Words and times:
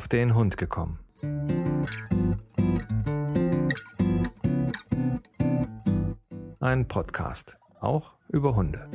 auf 0.00 0.08
den 0.08 0.34
Hund 0.34 0.56
gekommen. 0.56 0.98
Ein 6.58 6.88
Podcast, 6.88 7.58
auch 7.80 8.14
über 8.30 8.56
Hunde. 8.56 8.88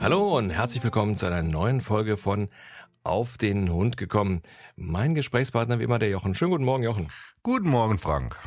Hallo 0.00 0.38
und 0.38 0.48
herzlich 0.48 0.82
willkommen 0.82 1.14
zu 1.14 1.26
einer 1.26 1.42
neuen 1.42 1.82
Folge 1.82 2.16
von 2.16 2.48
Auf 3.04 3.36
den 3.36 3.70
Hund 3.70 3.98
gekommen. 3.98 4.40
Mein 4.76 5.14
Gesprächspartner 5.14 5.78
wie 5.78 5.84
immer 5.84 5.98
der 5.98 6.08
Jochen. 6.08 6.34
Schönen 6.34 6.52
guten 6.52 6.64
Morgen, 6.64 6.84
Jochen. 6.84 7.10
Guten 7.42 7.68
Morgen, 7.68 7.98
Frank. 7.98 8.38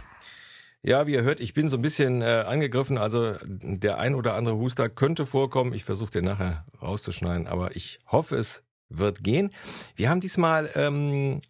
Ja, 0.81 1.07
wie 1.07 1.13
ihr 1.13 1.23
hört, 1.23 1.41
ich 1.41 1.53
bin 1.53 1.67
so 1.67 1.77
ein 1.77 1.81
bisschen 1.81 2.21
äh, 2.21 2.43
angegriffen. 2.47 2.97
Also 2.97 3.35
der 3.43 3.97
ein 3.97 4.15
oder 4.15 4.35
andere 4.35 4.55
Huster 4.55 4.87
könnte 4.89 5.25
vorkommen. 5.25 5.73
Ich 5.73 5.83
versuche 5.83 6.11
den 6.11 6.25
nachher 6.25 6.65
rauszuschneiden, 6.81 7.47
aber 7.47 7.75
ich 7.75 7.99
hoffe, 8.07 8.37
es 8.37 8.63
wird 8.87 9.23
gehen. 9.23 9.51
Wir 9.95 10.09
haben 10.09 10.21
diesmal 10.21 10.69
ähm, 10.75 11.41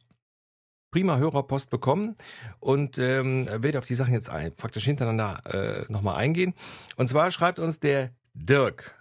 prima 0.92 1.18
Hörerpost 1.18 1.70
bekommen 1.70 2.16
und 2.60 2.98
ähm, 2.98 3.48
werde 3.48 3.78
auf 3.78 3.86
die 3.86 3.94
Sachen 3.94 4.14
jetzt 4.14 4.30
ein, 4.30 4.56
praktisch 4.56 4.86
hintereinander 4.86 5.86
äh, 5.88 5.92
nochmal 5.92 6.16
eingehen. 6.16 6.56
Und 6.96 7.08
zwar 7.08 7.30
schreibt 7.30 7.60
uns 7.60 7.80
der 7.80 8.12
Dirk. 8.34 8.96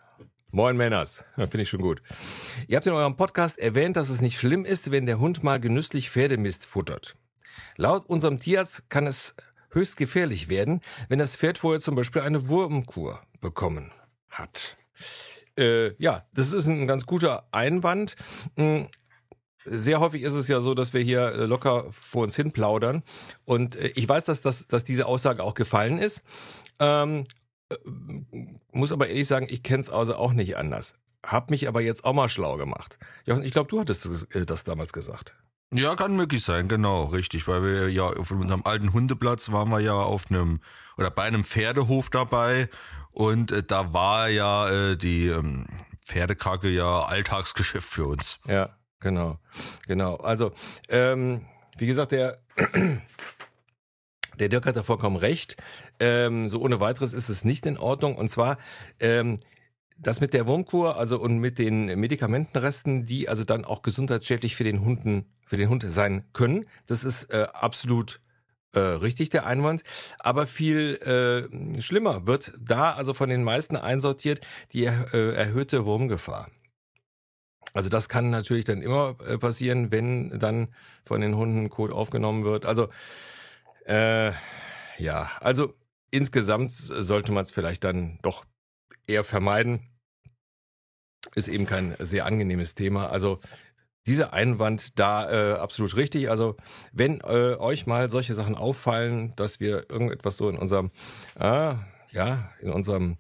Moin 0.51 0.77
Männers, 0.77 1.25
ja, 1.37 1.47
finde 1.47 1.63
ich 1.63 1.69
schon 1.69 1.83
gut. 1.83 2.03
Ihr 2.69 2.77
habt 2.77 2.87
in 2.87 2.93
eurem 2.93 3.17
Podcast 3.17 3.59
erwähnt, 3.59 3.97
dass 3.97 4.09
es 4.09 4.21
nicht 4.21 4.39
schlimm 4.39 4.65
ist, 4.65 4.91
wenn 4.91 5.07
der 5.07 5.19
Hund 5.19 5.43
mal 5.43 5.61
genüsslich 5.61 6.11
Pferdemist 6.11 6.65
futtert. 6.65 7.17
Laut 7.77 8.07
unserem 8.07 8.39
Tierarzt 8.39 8.89
kann 8.89 9.07
es 9.07 9.35
höchst 9.71 9.97
gefährlich 9.97 10.49
werden, 10.49 10.81
wenn 11.09 11.19
das 11.19 11.37
Pferd 11.37 11.59
vorher 11.59 11.81
zum 11.81 11.95
Beispiel 11.95 12.23
eine 12.23 12.49
Wurmkur 12.49 13.21
bekommen 13.41 13.93
hat. 14.29 14.77
Äh, 15.59 15.95
ja, 16.03 16.25
das 16.33 16.53
ist 16.53 16.67
ein 16.67 16.87
ganz 16.87 17.07
guter 17.07 17.49
Einwand. 17.53 18.17
Hm, 18.57 18.87
sehr 19.65 20.01
häufig 20.01 20.23
ist 20.23 20.33
es 20.33 20.49
ja 20.49 20.61
so, 20.61 20.75
dass 20.75 20.93
wir 20.93 21.01
hier 21.01 21.47
locker 21.47 21.87
vor 21.91 22.23
uns 22.23 22.37
hin 22.37 22.53
plaudern. 22.53 23.03
Und 23.45 23.77
äh, 23.77 23.93
ich 23.95 24.09
weiß, 24.09 24.25
dass, 24.25 24.41
dass, 24.41 24.67
dass 24.69 24.85
diese 24.85 25.07
Aussage 25.07 25.43
auch 25.43 25.55
gefallen 25.55 25.99
ist. 25.99 26.23
Ähm, 26.79 27.25
äh, 27.71 27.77
muss 28.73 28.93
aber 28.93 29.09
ehrlich 29.09 29.27
sagen, 29.27 29.47
ich 29.51 29.63
kenne 29.63 29.81
es 29.81 29.91
also 29.91 30.15
auch 30.15 30.33
nicht 30.33 30.57
anders. 30.57 30.95
Hab 31.25 31.51
mich 31.51 31.67
aber 31.67 31.81
jetzt 31.81 32.05
auch 32.05 32.15
mal 32.15 32.29
schlau 32.29 32.57
gemacht. 32.57 32.99
Ja, 33.27 33.39
ich 33.41 33.53
glaube, 33.53 33.69
du 33.69 33.81
hattest 33.81 34.07
äh, 34.35 34.47
das 34.47 34.65
damals 34.65 34.93
gesagt. 34.93 35.35
Ja, 35.73 35.97
kann 35.97 36.17
möglich 36.17 36.43
sein, 36.43 36.67
genau, 36.67 37.05
richtig, 37.05 37.47
weil 37.47 37.63
wir 37.63 37.91
ja 37.91 38.05
auf 38.05 38.31
unserem 38.31 38.63
alten 38.65 38.95
Hundeplatz 38.95 39.53
waren 39.53 39.69
wir 39.69 39.81
ja 39.81 39.93
auf 39.93 40.31
einem 40.31 40.61
oder 40.97 41.11
bei 41.11 41.25
einem 41.25 41.45
Pferdehof 41.45 42.09
dabei 42.09 42.71
und 43.11 43.53
äh, 43.53 43.63
da 43.63 43.93
war 43.93 44.29
ja 44.31 44.69
äh, 44.71 44.97
die 44.97 45.27
ähm, 45.27 45.67
Pferdekacke 46.03 46.71
ja 46.71 47.03
Alltagsgeschäft 47.03 47.87
für 47.87 48.07
uns. 48.07 48.39
Ja, 48.47 48.79
genau, 49.01 49.39
genau. 49.87 50.17
Also 50.17 50.53
ähm, 50.89 51.45
wie 51.77 51.87
gesagt, 51.87 52.13
der 52.13 52.39
der 54.39 54.49
Dirk 54.49 54.67
hat 54.67 54.77
da 54.77 54.83
vollkommen 54.83 55.17
recht. 55.17 55.57
Ähm, 56.01 56.49
so 56.49 56.61
ohne 56.61 56.81
weiteres 56.81 57.13
ist 57.13 57.29
es 57.29 57.45
nicht 57.45 57.67
in 57.67 57.77
Ordnung. 57.77 58.17
Und 58.17 58.31
zwar 58.31 58.59
ähm, 59.01 59.41
das 59.99 60.21
mit 60.21 60.33
der 60.33 60.47
Wurmkur, 60.47 60.97
also 60.97 61.21
und 61.21 61.39
mit 61.39 61.59
den 61.59 61.87
Medikamentenresten, 61.99 63.05
die 63.05 63.29
also 63.29 63.45
dann 63.45 63.65
auch 63.65 63.83
gesundheitsschädlich 63.83 64.57
für 64.57 64.65
den 64.65 64.85
Hunden, 64.85 65.27
für 65.47 65.57
den 65.57 65.69
Hund 65.69 65.85
sein 65.89 66.25
können, 66.33 66.67
das 66.87 67.05
ist 67.05 67.25
äh, 67.33 67.47
absolut 67.53 68.21
äh, 68.75 68.81
richtig 68.81 69.31
der 69.31 69.47
Einwand. 69.47 69.83
Aber 70.19 70.47
viel 70.47 70.95
äh, 71.03 71.81
schlimmer 71.81 72.27
wird 72.27 72.53
da 72.59 72.93
also 72.93 73.15
von 73.15 73.29
den 73.29 73.43
meisten 73.43 73.77
einsortiert 73.77 74.41
die 74.73 74.85
äh, 74.85 75.35
erhöhte 75.35 75.85
Wurmgefahr. 75.85 76.49
Also 77.75 77.89
das 77.89 78.09
kann 78.09 78.31
natürlich 78.31 78.65
dann 78.65 78.83
immer 78.83 79.17
äh, 79.27 79.39
passieren, 79.39 79.91
wenn 79.91 80.39
dann 80.39 80.69
von 81.05 81.21
den 81.21 81.37
Hunden 81.37 81.69
Kot 81.69 81.93
aufgenommen 81.93 82.45
wird. 82.45 82.67
Also 82.67 82.89
äh, 83.85 84.33
ja, 84.99 85.31
also 85.41 85.75
insgesamt 86.11 86.71
sollte 86.71 87.33
man 87.33 87.43
es 87.43 87.51
vielleicht 87.51 87.85
dann 87.85 88.19
doch 88.23 88.45
eher 89.09 89.25
vermeiden. 89.25 89.81
Ist 91.35 91.49
eben 91.49 91.67
kein 91.67 91.95
sehr 91.99 92.27
angenehmes 92.27 92.75
Thema. 92.75 93.11
Also 93.11 93.41
dieser 94.07 94.33
Einwand 94.33 94.99
da 94.99 95.31
äh, 95.31 95.59
absolut 95.59 95.95
richtig. 95.97 96.31
Also 96.31 96.57
wenn 96.93 97.21
äh, 97.21 97.57
euch 97.59 97.87
mal 97.87 98.09
solche 98.09 98.35
Sachen 98.35 98.55
auffallen, 98.55 99.33
dass 99.37 99.61
wir 99.61 99.91
irgendetwas 99.91 100.37
so 100.37 100.49
in 100.49 100.57
unserem, 100.57 100.91
äh, 101.39 101.75
ja, 102.13 102.51
in 102.61 102.71
unserem 102.71 103.19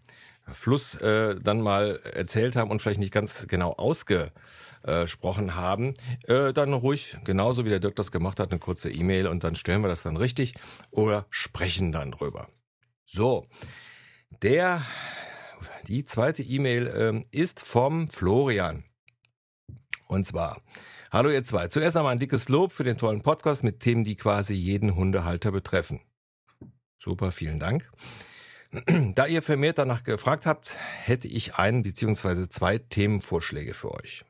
Fluss 0.51 0.95
äh, 0.97 1.37
dann 1.41 1.61
mal 1.61 2.01
erzählt 2.15 2.57
haben 2.57 2.71
und 2.71 2.81
vielleicht 2.81 3.01
nicht 3.01 3.13
ganz 3.13 3.47
genau 3.49 3.73
ausgesprochen 3.73 5.55
haben, 5.55 5.93
äh, 6.27 6.55
dann 6.55 6.73
ruhig, 6.73 7.19
genauso 7.25 7.67
wie 7.67 7.71
der 7.71 7.81
Dirk 7.81 7.97
das 7.97 8.11
gemacht 8.11 8.41
hat, 8.41 8.51
eine 8.51 8.59
kurze 8.59 8.91
E-Mail 8.91 9.27
und 9.27 9.45
dann 9.45 9.57
stellen 9.57 9.83
wir 9.83 9.89
das 9.89 10.03
dann 10.03 10.17
richtig 10.17 10.55
oder 10.91 11.27
sprechen 11.29 11.93
dann 11.93 12.13
drüber. 12.13 12.49
So, 13.05 13.47
der 14.43 14.83
die 15.89 16.05
zweite 16.05 16.43
E-Mail 16.43 16.93
ähm, 16.95 17.25
ist 17.31 17.61
vom 17.61 18.09
Florian. 18.09 18.85
Und 20.07 20.27
zwar, 20.27 20.61
hallo 21.11 21.31
ihr 21.31 21.43
zwei. 21.45 21.69
Zuerst 21.69 21.97
einmal 21.97 22.13
ein 22.13 22.19
dickes 22.19 22.49
Lob 22.49 22.73
für 22.73 22.85
den 22.85 22.99
tollen 22.99 23.23
Podcast 23.23 23.65
mit 23.65 23.81
Themen, 23.81 24.05
die 24.05 24.17
quasi 24.17 24.53
jeden 24.53 24.95
Hundehalter 24.95 25.51
betreffen. 25.51 26.01
Super, 26.99 27.33
vielen 27.33 27.59
Dank. 27.59 27.91
Da 29.15 29.27
ihr 29.27 29.41
vermehrt 29.41 29.79
danach 29.79 30.03
gefragt 30.03 30.45
habt, 30.45 30.77
hätte 30.77 31.27
ich 31.27 31.55
einen 31.55 31.83
bzw. 31.83 32.49
zwei 32.51 32.77
Themenvorschläge 32.77 33.73
für 33.73 33.93
euch. 33.95 34.27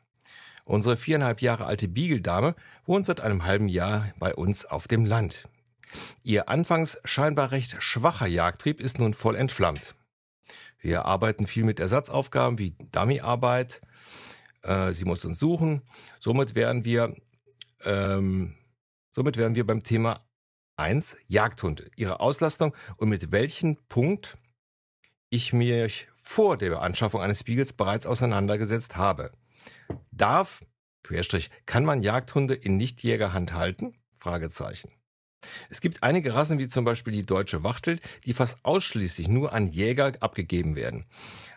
Unsere 0.65 0.97
viereinhalb 0.97 1.43
Jahre 1.43 1.67
alte 1.67 1.89
Beagle-Dame 1.89 2.55
wohnt 2.87 3.05
seit 3.05 3.21
einem 3.21 3.45
halben 3.45 3.69
Jahr 3.69 4.13
bei 4.21 4.33
uns 4.35 4.65
auf 4.65 4.87
dem 4.87 5.05
Land. 5.05 5.49
Ihr 6.23 6.49
anfangs 6.49 6.99
scheinbar 7.05 7.51
recht 7.51 7.83
schwacher 7.83 8.27
Jagdtrieb 8.29 8.81
ist 8.81 8.99
nun 9.01 9.13
voll 9.13 9.35
entflammt. 9.35 9.97
Wir 10.79 11.05
arbeiten 11.05 11.47
viel 11.47 11.65
mit 11.65 11.81
Ersatzaufgaben 11.81 12.59
wie 12.59 12.77
Dummyarbeit. 12.93 13.81
Äh, 14.63 14.93
sie 14.93 15.05
muss 15.05 15.25
uns 15.25 15.39
suchen. 15.39 15.83
Somit 16.21 16.55
wären 16.55 16.85
wir, 16.85 17.15
ähm, 17.85 18.55
somit 19.11 19.37
wären 19.37 19.55
wir 19.55 19.67
beim 19.67 19.83
Thema 19.83 20.25
1 20.77 21.17
Jagdhunde, 21.27 21.91
ihre 21.97 22.21
Auslastung 22.21 22.75
und 22.97 23.09
mit 23.09 23.33
welchem 23.33 23.77
Punkt 23.89 24.39
ich 25.31 25.53
mich 25.53 26.09
vor 26.15 26.57
der 26.57 26.81
Anschaffung 26.81 27.21
eines 27.21 27.41
Spiegels 27.41 27.73
bereits 27.73 28.07
auseinandergesetzt 28.07 28.97
habe. 28.97 29.33
Darf, 30.13 30.61
Querstrich, 31.03 31.51
kann 31.67 31.85
man 31.85 32.01
Jagdhunde 32.01 32.55
in 32.55 32.77
Nichtjägerhand 32.77 33.53
halten? 33.53 33.95
Fragezeichen. 34.19 34.98
Es 35.71 35.81
gibt 35.81 36.03
einige 36.03 36.35
Rassen, 36.35 36.59
wie 36.59 36.69
zum 36.69 36.85
Beispiel 36.85 37.13
die 37.13 37.27
deutsche 37.27 37.63
Wachtel, 37.63 37.99
die 38.25 38.33
fast 38.33 38.57
ausschließlich 38.63 39.29
nur 39.29 39.53
an 39.53 39.69
Jäger 39.69 40.13
abgegeben 40.21 40.77
werden. 40.77 41.05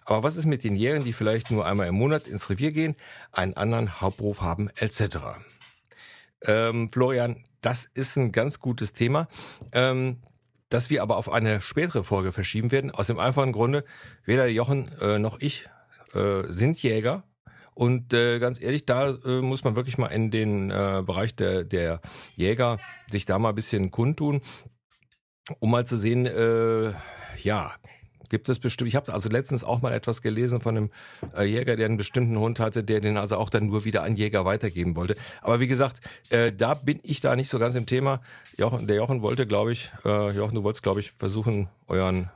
Aber 0.05 0.23
was 0.23 0.35
ist 0.35 0.45
mit 0.45 0.63
den 0.63 0.75
Jägern, 0.75 1.03
die 1.03 1.13
vielleicht 1.13 1.51
nur 1.51 1.65
einmal 1.65 1.87
im 1.87 1.95
Monat 1.95 2.27
ins 2.27 2.49
Revier 2.49 2.71
gehen, 2.71 2.95
einen 3.31 3.55
anderen 3.55 4.01
Hauptberuf 4.01 4.41
haben, 4.41 4.69
etc.? 4.75 5.17
Ähm, 6.43 6.89
Florian, 6.91 7.43
das 7.61 7.87
ist 7.93 8.17
ein 8.17 8.31
ganz 8.31 8.59
gutes 8.59 8.93
Thema. 8.93 9.27
Ähm, 9.71 10.17
das 10.69 10.89
wir 10.89 11.01
aber 11.01 11.17
auf 11.17 11.29
eine 11.29 11.59
spätere 11.59 12.03
Folge 12.03 12.31
verschieben 12.31 12.71
werden, 12.71 12.91
aus 12.91 13.07
dem 13.07 13.19
einfachen 13.19 13.51
Grunde, 13.51 13.83
weder 14.23 14.47
Jochen 14.47 14.89
äh, 15.01 15.19
noch 15.19 15.39
ich 15.39 15.67
äh, 16.13 16.43
sind 16.47 16.81
Jäger 16.81 17.23
und 17.73 18.13
äh, 18.13 18.39
ganz 18.39 18.61
ehrlich, 18.61 18.85
da 18.85 19.17
äh, 19.25 19.41
muss 19.41 19.63
man 19.63 19.75
wirklich 19.75 19.97
mal 19.97 20.07
in 20.07 20.31
den 20.31 20.71
äh, 20.71 21.03
Bereich 21.05 21.35
der, 21.35 21.63
der 21.63 22.01
Jäger 22.35 22.77
sich 23.09 23.25
da 23.25 23.39
mal 23.39 23.49
ein 23.49 23.55
bisschen 23.55 23.91
kundtun, 23.91 24.41
um 25.59 25.71
mal 25.71 25.85
zu 25.85 25.95
sehen, 25.95 26.25
äh, 26.25 26.93
ja, 27.41 27.73
gibt 28.31 28.49
es 28.49 28.59
bestimmt. 28.59 28.87
Ich 28.87 28.95
habe 28.95 29.13
also 29.13 29.29
letztens 29.29 29.63
auch 29.63 29.81
mal 29.81 29.93
etwas 29.93 30.21
gelesen 30.21 30.61
von 30.61 30.77
einem 30.77 30.89
äh, 31.35 31.43
Jäger, 31.43 31.75
der 31.75 31.85
einen 31.85 31.97
bestimmten 31.97 32.39
Hund 32.39 32.59
hatte, 32.59 32.83
der 32.83 32.99
den 32.99 33.17
also 33.17 33.35
auch 33.37 33.49
dann 33.49 33.67
nur 33.67 33.85
wieder 33.85 34.03
an 34.03 34.15
Jäger 34.15 34.45
weitergeben 34.45 34.95
wollte. 34.95 35.15
Aber 35.41 35.59
wie 35.59 35.67
gesagt, 35.67 35.99
äh, 36.29 36.51
da 36.51 36.73
bin 36.73 36.99
ich 37.03 37.19
da 37.19 37.35
nicht 37.35 37.49
so 37.49 37.59
ganz 37.59 37.75
im 37.75 37.85
Thema. 37.85 38.21
Jochen, 38.57 38.87
der 38.87 38.95
Jochen 38.95 39.21
wollte, 39.21 39.45
glaube 39.45 39.73
ich, 39.73 39.91
äh, 40.05 40.31
Jochen, 40.31 40.55
du 40.55 40.63
wolltest, 40.63 40.81
glaube 40.81 41.01
ich, 41.01 41.11
versuchen, 41.11 41.67
euren 41.87 42.29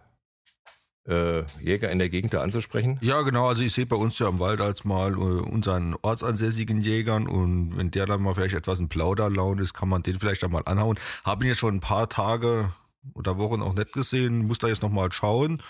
äh, 1.07 1.43
Jäger 1.61 1.91
in 1.91 1.99
der 1.99 2.09
Gegend 2.09 2.33
da 2.33 2.41
anzusprechen? 2.41 2.97
Ja, 3.01 3.21
genau. 3.21 3.47
Also 3.47 3.63
ich 3.63 3.73
sehe 3.73 3.85
bei 3.85 3.95
uns 3.95 4.19
ja 4.19 4.27
im 4.27 4.39
Wald 4.39 4.61
als 4.61 4.85
mal 4.85 5.13
äh, 5.13 5.15
unseren 5.15 5.95
ortsansässigen 6.01 6.81
Jägern 6.81 7.27
und 7.27 7.77
wenn 7.77 7.91
der 7.91 8.05
dann 8.05 8.21
mal 8.21 8.33
vielleicht 8.33 8.55
etwas 8.55 8.79
in 8.79 8.89
Plauderlaune 8.89 9.61
ist, 9.61 9.73
kann 9.73 9.89
man 9.89 10.03
den 10.03 10.19
vielleicht 10.19 10.43
dann 10.43 10.51
mal 10.51 10.63
anhauen. 10.65 10.97
Habe 11.23 11.43
ihn 11.43 11.49
jetzt 11.49 11.59
schon 11.59 11.75
ein 11.75 11.79
paar 11.79 12.09
Tage 12.09 12.71
oder 13.13 13.37
Wochen 13.37 13.61
auch 13.61 13.75
nicht 13.75 13.93
gesehen, 13.93 14.47
muss 14.47 14.59
da 14.59 14.67
jetzt 14.67 14.81
nochmal 14.81 15.11
schauen. 15.11 15.61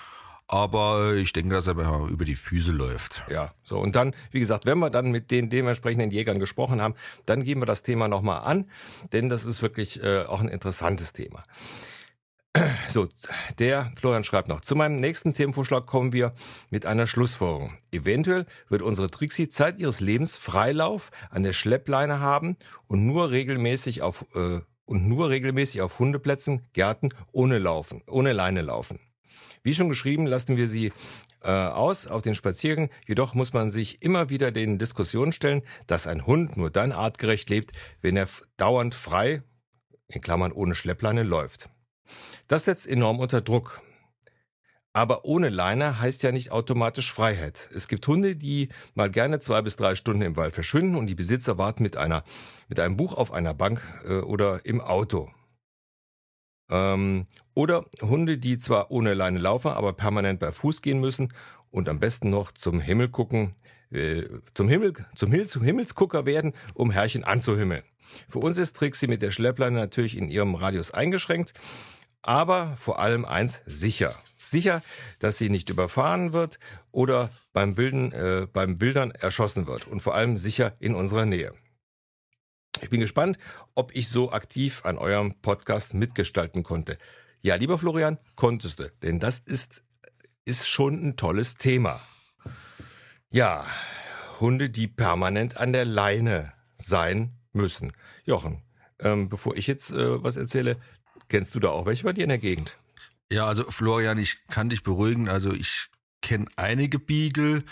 Aber 0.48 1.16
ich 1.16 1.34
denke, 1.34 1.56
dass 1.56 1.66
er 1.66 1.74
über 2.08 2.24
die 2.24 2.36
Füße 2.36 2.72
läuft. 2.72 3.24
Ja, 3.30 3.52
so. 3.64 3.80
Und 3.80 3.96
dann, 3.96 4.14
wie 4.30 4.40
gesagt, 4.40 4.68
wenn 4.68 4.78
wir 4.78 4.92
dann 4.92 5.10
mit 5.10 5.32
den 5.32 5.50
dementsprechenden 5.50 6.12
Jägern 6.12 6.40
gesprochen 6.40 6.82
haben, 6.82 6.94
dann 7.26 7.44
gehen 7.44 7.60
wir 7.60 7.66
das 7.66 7.82
Thema 7.82 8.08
nochmal 8.08 8.42
an, 8.42 8.70
denn 9.12 9.28
das 9.28 9.44
ist 9.44 9.64
wirklich 9.64 10.04
äh, 10.04 10.24
auch 10.26 10.42
ein 10.42 10.48
interessantes 10.48 11.14
Thema. 11.14 11.42
So, 12.88 13.08
der 13.60 13.92
Florian 13.96 14.24
schreibt 14.24 14.48
noch, 14.48 14.62
zu 14.62 14.76
meinem 14.76 15.00
nächsten 15.00 15.34
Themenvorschlag 15.34 15.86
kommen 15.86 16.14
wir 16.14 16.34
mit 16.70 16.86
einer 16.86 17.08
Schlussfolgerung. 17.08 17.78
Eventuell 17.92 18.46
wird 18.70 18.82
unsere 18.82 19.10
Trixie 19.10 19.50
Zeit 19.50 19.80
ihres 19.80 20.00
Lebens 20.00 20.38
Freilauf 20.38 21.12
an 21.30 21.44
der 21.44 21.54
Schleppleine 21.54 22.20
haben 22.20 22.58
und 22.88 23.06
nur 23.06 23.32
regelmäßig 23.32 24.02
auf 24.02 24.26
äh, 24.36 24.62
und 24.86 25.08
nur 25.08 25.30
regelmäßig 25.30 25.82
auf 25.82 25.98
Hundeplätzen, 25.98 26.62
Gärten 26.74 27.10
ohne 27.32 27.58
laufen, 27.58 28.04
ohne 28.08 28.34
Leine 28.34 28.62
laufen. 28.62 29.00
Wie 29.64 29.74
schon 29.74 29.90
geschrieben, 29.90 30.28
lassen 30.28 30.58
wir 30.58 30.68
sie 30.68 30.94
äh, 31.42 31.50
aus 31.50 32.06
auf 32.06 32.22
den 32.22 32.36
Spaziergang. 32.36 32.92
Jedoch 33.08 33.34
muss 33.34 33.52
man 33.52 33.72
sich 33.72 34.04
immer 34.04 34.30
wieder 34.30 34.52
den 34.52 34.78
Diskussionen 34.78 35.32
stellen, 35.32 35.64
dass 35.88 36.06
ein 36.06 36.28
Hund 36.28 36.56
nur 36.56 36.70
dann 36.70 36.92
artgerecht 36.92 37.50
lebt, 37.50 37.72
wenn 38.02 38.16
er 38.16 38.28
dauernd 38.58 38.94
frei, 38.94 39.42
in 40.08 40.22
Klammern 40.22 40.52
ohne 40.52 40.76
Schleppleine, 40.76 41.24
läuft. 41.24 41.70
Das 42.48 42.66
setzt 42.66 42.88
enorm 42.88 43.20
unter 43.20 43.42
Druck. 43.42 43.82
Aber 44.94 45.26
ohne 45.26 45.50
Leine 45.50 46.00
heißt 46.00 46.24
ja 46.24 46.32
nicht 46.32 46.52
automatisch 46.52 47.12
Freiheit. 47.12 47.70
Es 47.74 47.90
gibt 47.90 48.08
Hunde, 48.08 48.38
die 48.38 48.70
mal 48.94 49.12
gerne 49.12 49.42
zwei 49.42 49.62
bis 49.62 49.76
drei 49.76 49.94
Stunden 49.96 50.22
im 50.22 50.38
Wald 50.38 50.54
verschwinden 50.54 50.96
und 50.96 51.08
die 51.08 51.16
Besitzer 51.16 51.58
warten 51.58 51.84
mit 51.84 51.98
einer, 51.98 52.24
mit 52.70 52.80
einem 52.80 52.96
Buch 52.96 53.14
auf 53.14 53.34
einer 53.34 53.54
Bank 53.54 53.82
äh, 54.06 54.20
oder 54.20 54.66
im 54.66 54.80
Auto. 54.80 55.30
Ähm, 56.70 57.28
oder 57.56 57.86
Hunde, 58.02 58.38
die 58.38 58.58
zwar 58.58 58.90
ohne 58.90 59.14
Leine 59.14 59.40
laufen, 59.40 59.72
aber 59.72 59.92
permanent 59.92 60.40
bei 60.40 60.54
Fuß 60.54 60.82
gehen 60.82 61.02
müssen 61.02 61.34
und 61.72 61.90
am 61.90 62.00
besten 62.00 62.30
noch 62.30 62.54
zum 62.54 62.80
Himmel 62.80 63.10
gucken, 63.10 63.52
äh, 63.92 64.24
zum 64.54 64.70
Himmel, 64.70 64.94
zum, 65.14 65.32
Himmel, 65.32 65.48
zum 65.48 65.64
Himmelsgucker 65.64 66.26
werden, 66.26 66.54
um 66.74 66.90
Herrchen 66.90 67.26
anzuhimmeln. 67.26 67.84
Für 68.30 68.40
uns 68.40 68.58
ist 68.58 68.76
Trixie 68.76 69.08
mit 69.08 69.22
der 69.22 69.32
Schleppleine 69.32 69.76
natürlich 69.76 70.18
in 70.18 70.30
ihrem 70.30 70.56
Radius 70.56 70.92
eingeschränkt, 70.92 71.54
aber 72.26 72.76
vor 72.76 73.00
allem 73.00 73.24
eins 73.24 73.62
sicher. 73.66 74.14
Sicher, 74.38 74.82
dass 75.20 75.38
sie 75.38 75.50
nicht 75.50 75.70
überfahren 75.70 76.34
wird 76.34 76.60
oder 76.92 77.30
beim 77.54 77.78
Wilden, 77.78 78.12
äh, 78.12 78.48
beim 78.52 78.82
Wildern 78.82 79.12
erschossen 79.12 79.68
wird 79.68 79.88
und 79.88 80.02
vor 80.02 80.16
allem 80.16 80.38
sicher 80.38 80.74
in 80.80 80.96
unserer 80.96 81.26
Nähe. 81.26 81.54
Ich 82.82 82.90
bin 82.90 83.00
gespannt, 83.00 83.38
ob 83.74 83.96
ich 83.96 84.10
so 84.10 84.32
aktiv 84.32 84.86
an 84.86 84.98
eurem 84.98 85.36
Podcast 85.42 85.94
mitgestalten 85.94 86.64
konnte. 86.64 86.98
Ja, 87.42 87.56
lieber 87.56 87.78
Florian, 87.78 88.18
konntest 88.36 88.80
du, 88.80 88.92
denn 89.02 89.20
das 89.20 89.40
ist, 89.40 89.84
ist 90.46 90.68
schon 90.68 91.08
ein 91.08 91.16
tolles 91.16 91.56
Thema. 91.56 92.02
Ja, 93.30 93.66
Hunde, 94.40 94.70
die 94.70 94.88
permanent 94.88 95.58
an 95.58 95.74
der 95.74 95.86
Leine 95.86 96.54
sein 96.76 97.38
müssen. 97.54 97.92
Jochen, 98.26 98.64
ähm, 99.00 99.30
bevor 99.30 99.56
ich 99.56 99.68
jetzt 99.68 99.92
äh, 99.92 100.24
was 100.24 100.38
erzähle, 100.38 100.78
kennst 101.28 101.56
du 101.56 101.60
da 101.60 101.70
auch 101.70 101.86
welche 101.86 102.04
bei 102.04 102.14
dir 102.14 102.24
in 102.24 102.30
der 102.30 102.38
Gegend? 102.38 102.78
Ja, 103.32 103.48
also 103.48 103.64
Florian, 103.64 104.18
ich 104.18 104.48
kann 104.48 104.70
dich 104.70 104.84
beruhigen. 104.84 105.30
Also 105.30 105.52
ich 105.52 105.88
kenne 106.22 106.46
einige 106.56 107.00
Beagle 107.00 107.64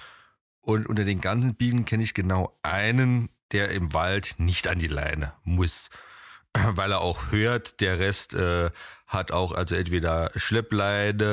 und 0.61 0.87
unter 0.87 1.03
den 1.03 1.21
ganzen 1.21 1.55
Beageln 1.55 1.85
kenne 1.85 2.03
ich 2.03 2.13
genau 2.13 2.57
einen, 2.63 3.29
der 3.51 3.69
im 3.71 3.93
Wald 3.93 4.35
nicht 4.37 4.67
an 4.67 4.79
die 4.79 4.87
Leine 4.87 5.33
muss, 5.43 5.89
weil 6.53 6.91
er 6.91 7.01
auch 7.01 7.31
hört, 7.31 7.81
der 7.81 7.99
Rest 7.99 8.33
äh, 8.33 8.71
hat 9.07 9.31
auch 9.31 9.51
also 9.51 9.75
entweder 9.75 10.31
Schleppleine, 10.35 11.23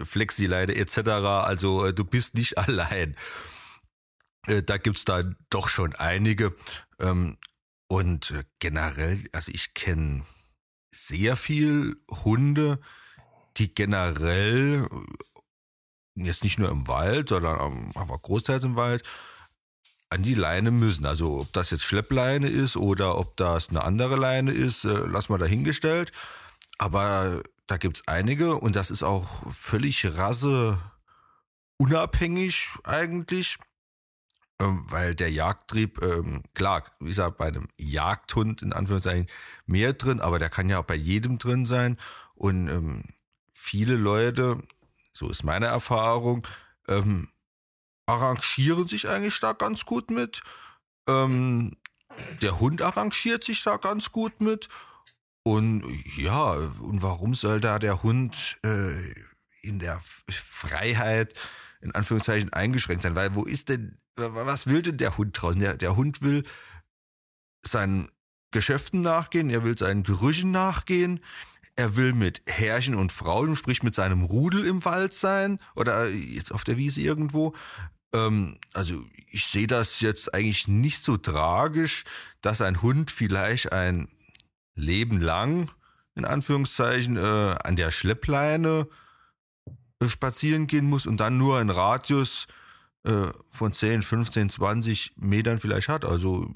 äh, 0.00 0.04
Flexileine 0.04 0.76
etc. 0.76 0.98
Also 1.08 1.86
äh, 1.86 1.94
du 1.94 2.04
bist 2.04 2.34
nicht 2.34 2.58
allein. 2.58 3.16
Äh, 4.46 4.62
da 4.62 4.76
gibt's 4.76 5.04
da 5.04 5.22
doch 5.50 5.68
schon 5.68 5.94
einige. 5.96 6.54
Ähm, 7.00 7.36
und 7.88 8.32
generell, 8.60 9.18
also 9.32 9.50
ich 9.52 9.74
kenne 9.74 10.22
sehr 11.10 11.36
viel 11.36 11.96
Hunde, 12.24 12.78
die 13.56 13.74
generell 13.74 14.88
jetzt 16.14 16.44
nicht 16.44 16.58
nur 16.58 16.70
im 16.70 16.86
Wald, 16.86 17.28
sondern 17.28 17.90
aber 17.94 18.18
großteils 18.18 18.64
im 18.64 18.76
Wald 18.76 19.02
an 20.08 20.22
die 20.22 20.34
Leine 20.34 20.70
müssen. 20.70 21.06
Also 21.06 21.40
ob 21.40 21.52
das 21.52 21.70
jetzt 21.70 21.84
Schleppleine 21.84 22.48
ist 22.48 22.76
oder 22.76 23.18
ob 23.18 23.36
das 23.36 23.68
eine 23.68 23.82
andere 23.82 24.16
Leine 24.16 24.52
ist, 24.52 24.84
äh, 24.84 25.04
lass 25.06 25.28
mal 25.28 25.38
dahingestellt. 25.38 26.12
Aber 26.78 27.42
da 27.66 27.76
gibt's 27.76 28.02
einige 28.06 28.56
und 28.56 28.76
das 28.76 28.90
ist 28.90 29.02
auch 29.02 29.50
völlig 29.52 30.16
rasse 30.16 30.78
unabhängig 31.76 32.68
eigentlich, 32.84 33.56
weil 34.60 35.14
der 35.14 35.30
Jagdtrieb, 35.30 36.02
ähm, 36.02 36.42
klar, 36.54 36.84
wie 37.00 37.08
gesagt, 37.08 37.38
bei 37.38 37.46
einem 37.46 37.68
Jagdhund 37.78 38.62
in 38.62 38.72
Anführungszeichen 38.72 39.26
mehr 39.66 39.92
drin, 39.94 40.20
aber 40.20 40.38
der 40.38 40.50
kann 40.50 40.68
ja 40.68 40.80
auch 40.80 40.84
bei 40.84 40.94
jedem 40.94 41.38
drin 41.38 41.64
sein 41.66 41.96
und 42.34 42.68
ähm, 42.68 43.04
viele 43.54 43.96
Leute, 43.96 44.62
so 45.12 45.30
ist 45.30 45.44
meine 45.44 45.66
Erfahrung, 45.66 46.46
ähm, 46.88 47.28
arrangieren 48.06 48.88
sich 48.88 49.08
eigentlich 49.08 49.38
da 49.40 49.52
ganz 49.52 49.84
gut 49.84 50.10
mit. 50.10 50.42
Ähm, 51.08 51.76
der 52.42 52.58
Hund 52.60 52.82
arrangiert 52.82 53.44
sich 53.44 53.62
da 53.62 53.76
ganz 53.76 54.12
gut 54.12 54.40
mit. 54.40 54.68
Und 55.42 55.84
ja, 56.16 56.52
und 56.52 57.02
warum 57.02 57.34
soll 57.34 57.60
da 57.60 57.78
der 57.78 58.02
Hund 58.02 58.58
äh, 58.64 59.14
in 59.62 59.78
der 59.78 60.00
Freiheit 60.28 61.34
in 61.80 61.94
Anführungszeichen 61.94 62.52
eingeschränkt 62.52 63.02
sein? 63.02 63.14
Weil 63.14 63.34
wo 63.34 63.44
ist 63.44 63.68
denn, 63.68 63.99
was 64.16 64.66
will 64.66 64.82
denn 64.82 64.98
der 64.98 65.16
Hund 65.16 65.40
draußen? 65.40 65.60
Der, 65.60 65.76
der 65.76 65.96
Hund 65.96 66.22
will 66.22 66.44
seinen 67.62 68.10
Geschäften 68.50 69.02
nachgehen, 69.02 69.50
er 69.50 69.64
will 69.64 69.78
seinen 69.78 70.02
Gerüchen 70.02 70.50
nachgehen, 70.50 71.20
er 71.76 71.96
will 71.96 72.12
mit 72.12 72.42
Herrchen 72.46 72.94
und 72.94 73.12
Frauen, 73.12 73.56
sprich 73.56 73.82
mit 73.82 73.94
seinem 73.94 74.22
Rudel 74.22 74.66
im 74.66 74.84
Wald 74.84 75.14
sein 75.14 75.58
oder 75.76 76.08
jetzt 76.08 76.52
auf 76.52 76.64
der 76.64 76.76
Wiese 76.76 77.00
irgendwo. 77.00 77.54
Ähm, 78.12 78.58
also 78.74 79.04
ich 79.30 79.46
sehe 79.46 79.66
das 79.66 80.00
jetzt 80.00 80.34
eigentlich 80.34 80.68
nicht 80.68 81.02
so 81.02 81.16
tragisch, 81.16 82.04
dass 82.40 82.60
ein 82.60 82.82
Hund 82.82 83.10
vielleicht 83.10 83.72
ein 83.72 84.08
Leben 84.74 85.20
lang, 85.20 85.70
in 86.14 86.24
Anführungszeichen, 86.24 87.16
äh, 87.16 87.56
an 87.62 87.76
der 87.76 87.90
Schleppleine 87.90 88.88
äh, 90.02 90.08
spazieren 90.08 90.66
gehen 90.66 90.86
muss 90.86 91.06
und 91.06 91.18
dann 91.18 91.38
nur 91.38 91.58
einen 91.58 91.70
Radius 91.70 92.46
äh, 93.04 93.28
von 93.48 93.72
10, 93.72 94.02
15, 94.02 94.50
20 94.50 95.12
Metern 95.16 95.58
vielleicht 95.58 95.88
hat. 95.88 96.04
Also 96.04 96.52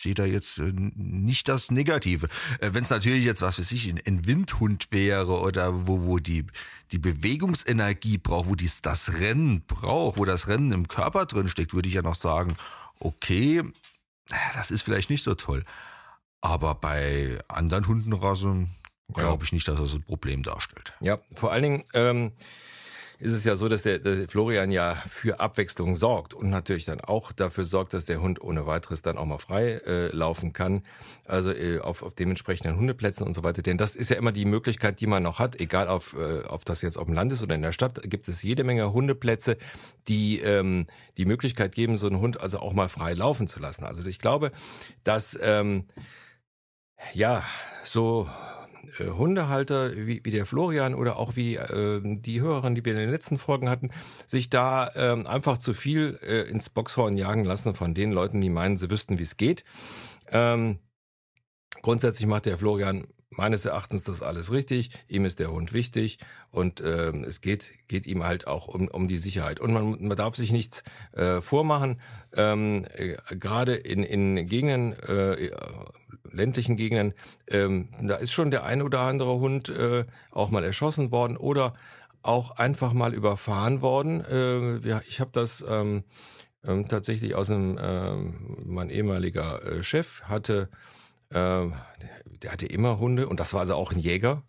sehe 0.00 0.14
da 0.14 0.24
jetzt 0.24 0.58
äh, 0.58 0.72
nicht 0.74 1.48
das 1.48 1.70
Negative. 1.70 2.28
Äh, 2.60 2.70
Wenn 2.72 2.84
es 2.84 2.90
natürlich 2.90 3.24
jetzt, 3.24 3.42
was 3.42 3.58
weiß 3.58 3.70
ich, 3.72 3.88
ein, 3.88 4.00
ein 4.06 4.26
Windhund 4.26 4.88
wäre 4.90 5.40
oder 5.40 5.86
wo, 5.86 6.02
wo 6.02 6.18
die, 6.18 6.46
die 6.92 6.98
Bewegungsenergie 6.98 8.18
braucht, 8.18 8.48
wo 8.48 8.54
dies, 8.54 8.82
das 8.82 9.14
Rennen 9.14 9.62
braucht, 9.66 10.18
wo 10.18 10.24
das 10.24 10.48
Rennen 10.48 10.72
im 10.72 10.88
Körper 10.88 11.26
drin 11.26 11.48
steckt, 11.48 11.74
würde 11.74 11.88
ich 11.88 11.94
ja 11.94 12.02
noch 12.02 12.14
sagen, 12.14 12.56
okay, 12.98 13.62
das 14.54 14.70
ist 14.70 14.82
vielleicht 14.82 15.10
nicht 15.10 15.24
so 15.24 15.34
toll. 15.34 15.64
Aber 16.40 16.74
bei 16.74 17.38
anderen 17.48 17.86
Hundenrassen 17.86 18.70
glaube 19.12 19.44
ich 19.44 19.52
nicht, 19.52 19.68
dass 19.68 19.78
das 19.78 19.94
ein 19.94 20.04
Problem 20.04 20.42
darstellt. 20.42 20.94
Ja, 21.00 21.18
vor 21.34 21.52
allen 21.52 21.62
Dingen, 21.62 21.84
ähm, 21.94 22.32
ist 23.20 23.32
es 23.32 23.44
ja 23.44 23.54
so, 23.54 23.68
dass 23.68 23.82
der, 23.82 23.98
der 23.98 24.28
Florian 24.28 24.70
ja 24.70 24.94
für 24.94 25.40
Abwechslung 25.40 25.94
sorgt 25.94 26.32
und 26.32 26.48
natürlich 26.48 26.86
dann 26.86 27.00
auch 27.00 27.32
dafür 27.32 27.66
sorgt, 27.66 27.92
dass 27.92 28.06
der 28.06 28.20
Hund 28.22 28.40
ohne 28.40 28.66
weiteres 28.66 29.02
dann 29.02 29.18
auch 29.18 29.26
mal 29.26 29.38
frei 29.38 29.80
äh, 29.86 30.08
laufen 30.08 30.54
kann. 30.54 30.82
Also 31.26 31.52
äh, 31.52 31.80
auf, 31.80 32.02
auf 32.02 32.14
dementsprechenden 32.14 32.76
Hundeplätzen 32.76 33.26
und 33.26 33.34
so 33.34 33.44
weiter. 33.44 33.60
Denn 33.62 33.76
das 33.76 33.94
ist 33.94 34.08
ja 34.08 34.16
immer 34.16 34.32
die 34.32 34.46
Möglichkeit, 34.46 35.00
die 35.00 35.06
man 35.06 35.22
noch 35.22 35.38
hat, 35.38 35.60
egal 35.60 35.88
auf, 35.88 36.14
äh, 36.14 36.46
auf 36.46 36.64
das 36.64 36.80
jetzt 36.80 36.96
auf 36.96 37.04
dem 37.04 37.14
Land 37.14 37.32
ist 37.32 37.42
oder 37.42 37.54
in 37.54 37.62
der 37.62 37.72
Stadt, 37.72 38.00
gibt 38.08 38.26
es 38.26 38.42
jede 38.42 38.64
Menge 38.64 38.92
Hundeplätze, 38.92 39.58
die 40.08 40.40
ähm, 40.40 40.86
die 41.18 41.26
Möglichkeit 41.26 41.74
geben, 41.74 41.98
so 41.98 42.06
einen 42.06 42.20
Hund 42.20 42.40
also 42.40 42.58
auch 42.60 42.72
mal 42.72 42.88
frei 42.88 43.12
laufen 43.12 43.46
zu 43.46 43.60
lassen. 43.60 43.84
Also 43.84 44.08
ich 44.08 44.18
glaube, 44.18 44.50
dass 45.04 45.38
ähm, 45.42 45.84
ja 47.12 47.44
so 47.84 48.28
Hundehalter 48.98 49.96
wie, 49.96 50.20
wie 50.24 50.30
der 50.30 50.46
Florian 50.46 50.94
oder 50.94 51.16
auch 51.16 51.36
wie 51.36 51.56
äh, 51.56 52.00
die 52.02 52.40
Hörerin, 52.40 52.74
die 52.74 52.84
wir 52.84 52.92
in 52.92 52.98
den 52.98 53.10
letzten 53.10 53.38
Folgen 53.38 53.68
hatten, 53.68 53.90
sich 54.26 54.50
da 54.50 54.88
äh, 54.94 55.26
einfach 55.26 55.58
zu 55.58 55.74
viel 55.74 56.18
äh, 56.22 56.50
ins 56.50 56.70
Boxhorn 56.70 57.16
jagen 57.16 57.44
lassen 57.44 57.74
von 57.74 57.94
den 57.94 58.12
Leuten, 58.12 58.40
die 58.40 58.50
meinen, 58.50 58.76
sie 58.76 58.90
wüssten, 58.90 59.18
wie 59.18 59.24
es 59.24 59.36
geht. 59.36 59.64
Ähm, 60.30 60.78
grundsätzlich 61.82 62.26
macht 62.26 62.46
der 62.46 62.58
Florian 62.58 63.06
meines 63.30 63.64
Erachtens 63.64 64.02
das 64.02 64.22
alles 64.22 64.50
richtig. 64.50 64.90
Ihm 65.08 65.24
ist 65.24 65.38
der 65.38 65.52
Hund 65.52 65.72
wichtig 65.72 66.18
und 66.50 66.82
ähm, 66.84 67.24
es 67.24 67.40
geht 67.40 67.70
geht 67.88 68.06
ihm 68.06 68.24
halt 68.24 68.46
auch 68.46 68.68
um, 68.68 68.88
um 68.88 69.08
die 69.08 69.16
Sicherheit. 69.16 69.60
Und 69.60 69.72
man, 69.72 70.06
man 70.06 70.16
darf 70.16 70.36
sich 70.36 70.52
nichts 70.52 70.82
äh, 71.12 71.40
vormachen. 71.40 72.00
Ähm, 72.34 72.86
äh, 72.94 73.16
Gerade 73.36 73.74
in, 73.74 74.02
in 74.02 74.46
Gegenden, 74.46 74.92
äh, 74.92 75.50
ländlichen 76.32 76.76
Gegenden, 76.76 77.14
ähm, 77.48 77.88
da 78.02 78.16
ist 78.16 78.32
schon 78.32 78.50
der 78.50 78.64
ein 78.64 78.82
oder 78.82 79.00
andere 79.00 79.38
Hund 79.38 79.68
äh, 79.68 80.04
auch 80.30 80.50
mal 80.50 80.64
erschossen 80.64 81.12
worden 81.12 81.36
oder 81.36 81.72
auch 82.22 82.52
einfach 82.52 82.92
mal 82.92 83.14
überfahren 83.14 83.80
worden. 83.80 84.24
Äh, 84.24 84.86
ja, 84.86 85.00
ich 85.08 85.20
habe 85.20 85.30
das 85.32 85.64
ähm, 85.66 86.04
ähm, 86.66 86.86
tatsächlich 86.88 87.34
aus 87.34 87.50
einem, 87.50 87.78
ähm, 87.80 88.56
mein 88.64 88.90
ehemaliger 88.90 89.64
äh, 89.64 89.82
Chef 89.82 90.22
hatte, 90.22 90.68
äh, 91.30 91.34
der, 91.34 92.52
hatte 92.52 92.66
immer 92.66 92.98
Hunde 92.98 93.28
und 93.28 93.40
das 93.40 93.52
war 93.52 93.60
also 93.60 93.74
auch 93.74 93.92
ein 93.92 93.98
Jäger. 93.98 94.42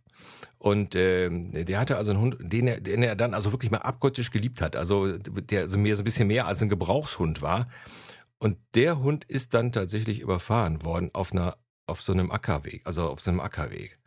Und 0.57 0.93
ähm, 0.93 1.65
der 1.65 1.79
hatte 1.79 1.97
also 1.97 2.11
einen 2.11 2.21
Hund, 2.21 2.37
den 2.39 2.67
er, 2.67 2.79
den 2.79 3.01
er 3.01 3.15
dann 3.15 3.33
also 3.33 3.51
wirklich 3.51 3.71
mal 3.71 3.79
abgöttisch 3.79 4.29
geliebt 4.29 4.61
hat. 4.61 4.75
Also 4.75 5.17
der 5.17 5.61
also 5.61 5.77
mehr 5.79 5.95
so 5.95 6.03
ein 6.03 6.05
bisschen 6.05 6.27
mehr 6.27 6.45
als 6.45 6.61
ein 6.61 6.69
Gebrauchshund 6.69 7.41
war. 7.41 7.67
Und 8.37 8.57
der 8.75 8.99
Hund 8.99 9.23
ist 9.23 9.55
dann 9.55 9.71
tatsächlich 9.71 10.19
überfahren 10.19 10.83
worden 10.83 11.09
auf 11.13 11.31
einer 11.31 11.57
auf 11.91 12.01
so 12.01 12.13
einem 12.13 12.31
Ackerweg, 12.31 12.81
also 12.85 13.09
auf 13.09 13.21
so 13.21 13.31
einem 13.31 13.39
Ackerweg. 13.39 13.99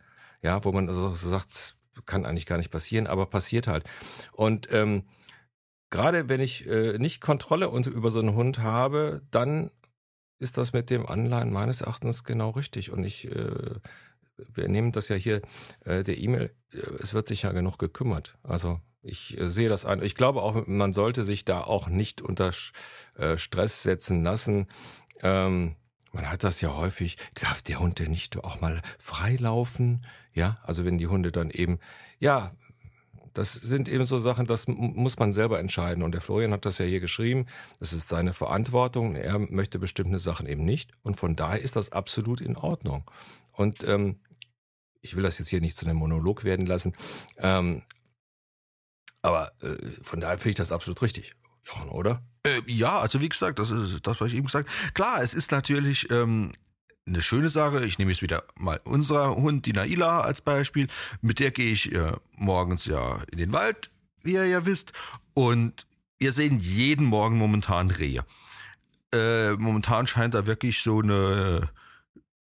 Ja, 0.43 0.65
wo 0.65 0.73
man 0.73 0.89
also 0.89 1.15
so 1.15 1.29
sagt, 1.29 1.77
kann 2.07 2.27
eigentlich 2.27 2.47
gar 2.47 2.59
nicht 2.59 2.71
passieren, 2.71 3.07
aber 3.07 3.27
passiert 3.27 3.67
halt. 3.67 3.85
Und 4.33 4.69
ähm, 4.73 5.05
gerade 5.91 6.29
wenn 6.29 6.41
ich 6.41 6.67
äh, 6.67 6.99
nicht 6.99 7.21
Kontrolle 7.21 7.67
über 7.67 8.11
so 8.11 8.21
einen 8.21 8.35
Hund 8.35 8.59
habe, 8.59 9.23
dann 9.31 9.71
ist 10.39 10.59
das 10.59 10.73
mit 10.73 10.91
dem 10.91 11.07
Anleihen 11.07 11.53
meines 11.53 11.81
Erachtens 11.81 12.25
genau 12.25 12.51
richtig. 12.51 12.91
Und 12.91 13.05
ich 13.05 13.31
äh, 13.31 13.79
wir 14.37 14.69
nehmen 14.69 14.93
das 14.93 15.09
ja 15.09 15.17
hier, 15.17 15.43
äh, 15.85 16.03
der 16.03 16.19
E-Mail, 16.19 16.55
äh, 16.73 16.79
es 17.01 17.15
wird 17.15 17.27
sich 17.27 17.43
ja 17.43 17.53
genug 17.53 17.79
gekümmert. 17.79 18.37
Also 18.43 18.81
ich 19.03 19.39
äh, 19.39 19.49
sehe 19.49 19.69
das 19.69 19.85
ein. 19.85 20.03
Ich 20.03 20.15
glaube 20.15 20.43
auch, 20.43 20.67
man 20.67 20.93
sollte 20.93 21.25
sich 21.25 21.45
da 21.45 21.63
auch 21.63 21.89
nicht 21.89 22.21
unter 22.21 22.51
äh, 23.15 23.37
Stress 23.37 23.83
setzen 23.83 24.23
lassen. 24.23 24.67
Ähm, 25.23 25.77
man 26.15 26.31
hat 26.31 26.45
das 26.45 26.61
ja 26.61 26.75
häufig, 26.75 27.17
darf 27.35 27.61
der 27.63 27.81
Hund 27.81 27.99
denn 27.99 28.11
nicht 28.11 28.43
auch 28.43 28.61
mal 28.61 28.81
freilaufen? 28.99 30.07
Ja, 30.33 30.55
also 30.63 30.85
wenn 30.85 30.99
die 30.99 31.09
Hunde 31.09 31.33
dann 31.33 31.51
eben, 31.51 31.79
ja, 32.19 32.53
das 33.35 33.53
sind 33.53 33.89
eben 33.89 34.05
so 34.05 34.21
Sachen, 34.21 34.47
das 34.47 34.69
muss 34.69 35.19
man 35.19 35.33
selber 35.33 35.59
entscheiden. 35.59 36.05
Und 36.05 36.13
der 36.13 36.21
Florian 36.21 36.53
hat 36.53 36.65
das 36.65 36.79
ja 36.79 36.85
hier 36.85 37.01
geschrieben. 37.01 37.47
Das 37.81 37.93
ist 37.93 38.09
seine 38.09 38.33
Verantwortung. 38.33 39.17
Er 39.17 39.41
möchte 39.41 39.81
bestimmte 39.81 40.21
Sachen 40.21 40.47
eben 40.47 40.65
nicht. 40.65 40.93
Und 41.03 41.17
von 41.17 41.35
daher 41.35 41.61
ist 41.61 41.75
das 41.75 41.91
absolut 41.91 42.41
in 42.41 42.57
Ordnung. 42.57 43.11
Und 43.53 43.87
ähm, 43.89 44.21
ich 45.01 45.17
will 45.17 45.25
das 45.25 45.39
jetzt 45.39 45.49
hier 45.49 45.61
nicht 45.61 45.77
zu 45.77 45.85
einem 45.85 45.97
Monolog 45.99 46.45
werden 46.45 46.65
lassen. 46.65 46.95
Ähm, 47.39 47.83
aber 49.21 49.53
äh, 49.63 49.77
von 50.03 50.21
daher 50.21 50.39
finde 50.39 50.51
ich 50.51 50.57
das 50.57 50.71
absolut 50.71 51.03
richtig. 51.03 51.35
Jochen, 51.67 51.89
oder? 51.89 52.21
Äh, 52.47 52.61
ja, 52.67 52.99
also 52.99 53.21
wie 53.21 53.29
gesagt, 53.29 53.59
das 53.59 53.71
ist 53.71 54.07
das, 54.07 54.21
was 54.21 54.29
ich 54.29 54.35
eben 54.35 54.47
gesagt 54.47 54.69
habe. 54.69 54.93
Klar, 54.93 55.23
es 55.23 55.35
ist 55.35 55.51
natürlich 55.51 56.11
ähm, 56.11 56.53
eine 57.07 57.23
schöne 57.23 57.49
Sache. 57.49 57.85
Ich 57.85 57.99
nehme 57.99 58.11
jetzt 58.11 58.23
wieder 58.23 58.45
mal 58.57 58.81
unser 58.85 59.35
Hund, 59.35 59.67
die 59.67 59.73
Naila, 59.73 60.21
als 60.21 60.41
Beispiel. 60.41 60.89
Mit 61.21 61.39
der 61.39 61.51
gehe 61.51 61.73
ich 61.73 61.93
äh, 61.93 62.13
morgens 62.37 62.87
ja 62.87 63.23
in 63.31 63.39
den 63.39 63.53
Wald, 63.53 63.91
wie 64.23 64.33
ihr 64.33 64.47
ja 64.47 64.67
wisst. 64.67 64.93
Und 65.33 65.87
wir 66.19 66.33
sehen 66.33 66.59
jeden 66.61 67.07
Morgen 67.07 67.39
momentan 67.39 67.91
Rehe. 67.91 68.25
Äh, 69.13 69.53
momentan 69.53 70.07
scheint 70.07 70.35
da 70.35 70.47
wirklich 70.47 70.83
so 70.83 71.01
eine 71.01 71.71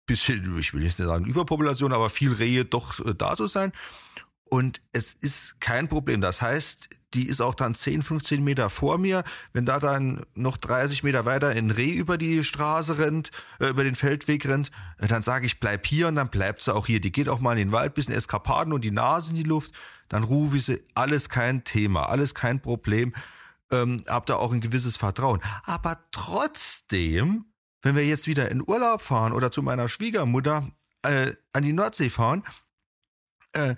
bisschen, 0.05 0.59
ich 0.59 0.73
will 0.73 0.83
jetzt 0.83 0.99
nicht 0.99 1.07
sagen 1.07 1.25
Überpopulation, 1.25 1.93
aber 1.93 2.09
viel 2.09 2.33
Rehe 2.33 2.65
doch 2.65 2.99
äh, 3.05 3.13
da 3.15 3.35
zu 3.35 3.47
sein. 3.47 3.71
Und 4.53 4.81
es 4.91 5.13
ist 5.13 5.59
kein 5.61 5.87
Problem. 5.87 6.21
Das 6.21 6.43
heißt, 6.43 6.87
die 7.15 7.27
ist 7.27 7.41
auch 7.41 7.55
dann 7.55 7.73
10, 7.73 8.03
15 8.03 8.43
Meter 8.43 8.69
vor 8.69 8.99
mir. 8.99 9.23
Wenn 9.51 9.65
da 9.65 9.79
dann 9.79 10.27
noch 10.35 10.57
30 10.57 11.01
Meter 11.01 11.25
weiter 11.25 11.47
ein 11.47 11.71
Reh 11.71 11.93
über 11.93 12.19
die 12.19 12.43
Straße 12.43 12.99
rennt, 12.99 13.31
äh, 13.59 13.69
über 13.69 13.83
den 13.83 13.95
Feldweg 13.95 14.47
rennt, 14.47 14.69
äh, 14.99 15.07
dann 15.07 15.23
sage 15.23 15.47
ich, 15.47 15.59
bleib 15.59 15.87
hier 15.87 16.07
und 16.07 16.17
dann 16.17 16.29
bleibt 16.29 16.61
sie 16.61 16.71
auch 16.71 16.85
hier. 16.85 17.01
Die 17.01 17.11
geht 17.11 17.29
auch 17.29 17.39
mal 17.39 17.53
in 17.53 17.69
den 17.69 17.71
Wald, 17.71 17.95
bisschen 17.95 18.13
Eskapaden 18.13 18.73
und 18.73 18.83
die 18.83 18.91
Nase 18.91 19.31
in 19.31 19.37
die 19.37 19.49
Luft. 19.49 19.73
Dann 20.07 20.23
rufe 20.23 20.57
ich 20.57 20.65
sie, 20.65 20.83
alles 20.93 21.29
kein 21.29 21.63
Thema, 21.63 22.09
alles 22.09 22.35
kein 22.35 22.61
Problem. 22.61 23.15
Ähm, 23.71 24.03
hab 24.05 24.27
da 24.27 24.35
auch 24.35 24.51
ein 24.51 24.61
gewisses 24.61 24.97
Vertrauen. 24.97 25.41
Aber 25.63 25.97
trotzdem 26.11 27.45
wenn 27.81 27.95
wir 27.97 28.05
jetzt 28.05 28.27
wieder 28.27 28.49
in 28.49 28.61
Urlaub 28.61 29.01
fahren 29.01 29.33
oder 29.33 29.51
zu 29.51 29.61
meiner 29.61 29.89
Schwiegermutter 29.89 30.71
äh, 31.01 31.33
an 31.51 31.63
die 31.63 31.73
Nordsee 31.73 32.09
fahren, 32.09 32.43
äh, 33.53 33.75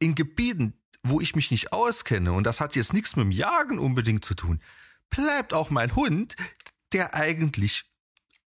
in 0.00 0.16
Gebieten, 0.16 0.74
wo 1.02 1.20
ich 1.20 1.36
mich 1.36 1.50
nicht 1.50 1.72
auskenne, 1.72 2.32
und 2.32 2.44
das 2.44 2.60
hat 2.60 2.74
jetzt 2.74 2.92
nichts 2.92 3.16
mit 3.16 3.24
dem 3.24 3.30
Jagen 3.30 3.78
unbedingt 3.78 4.24
zu 4.24 4.34
tun, 4.34 4.60
bleibt 5.08 5.54
auch 5.54 5.70
mein 5.70 5.94
Hund, 5.94 6.34
der 6.92 7.14
eigentlich, 7.14 7.84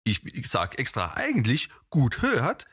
ich, 0.04 0.24
ich 0.24 0.48
sag 0.48 0.78
extra 0.78 1.14
eigentlich, 1.14 1.68
gut 1.90 2.22
hört, 2.22 2.66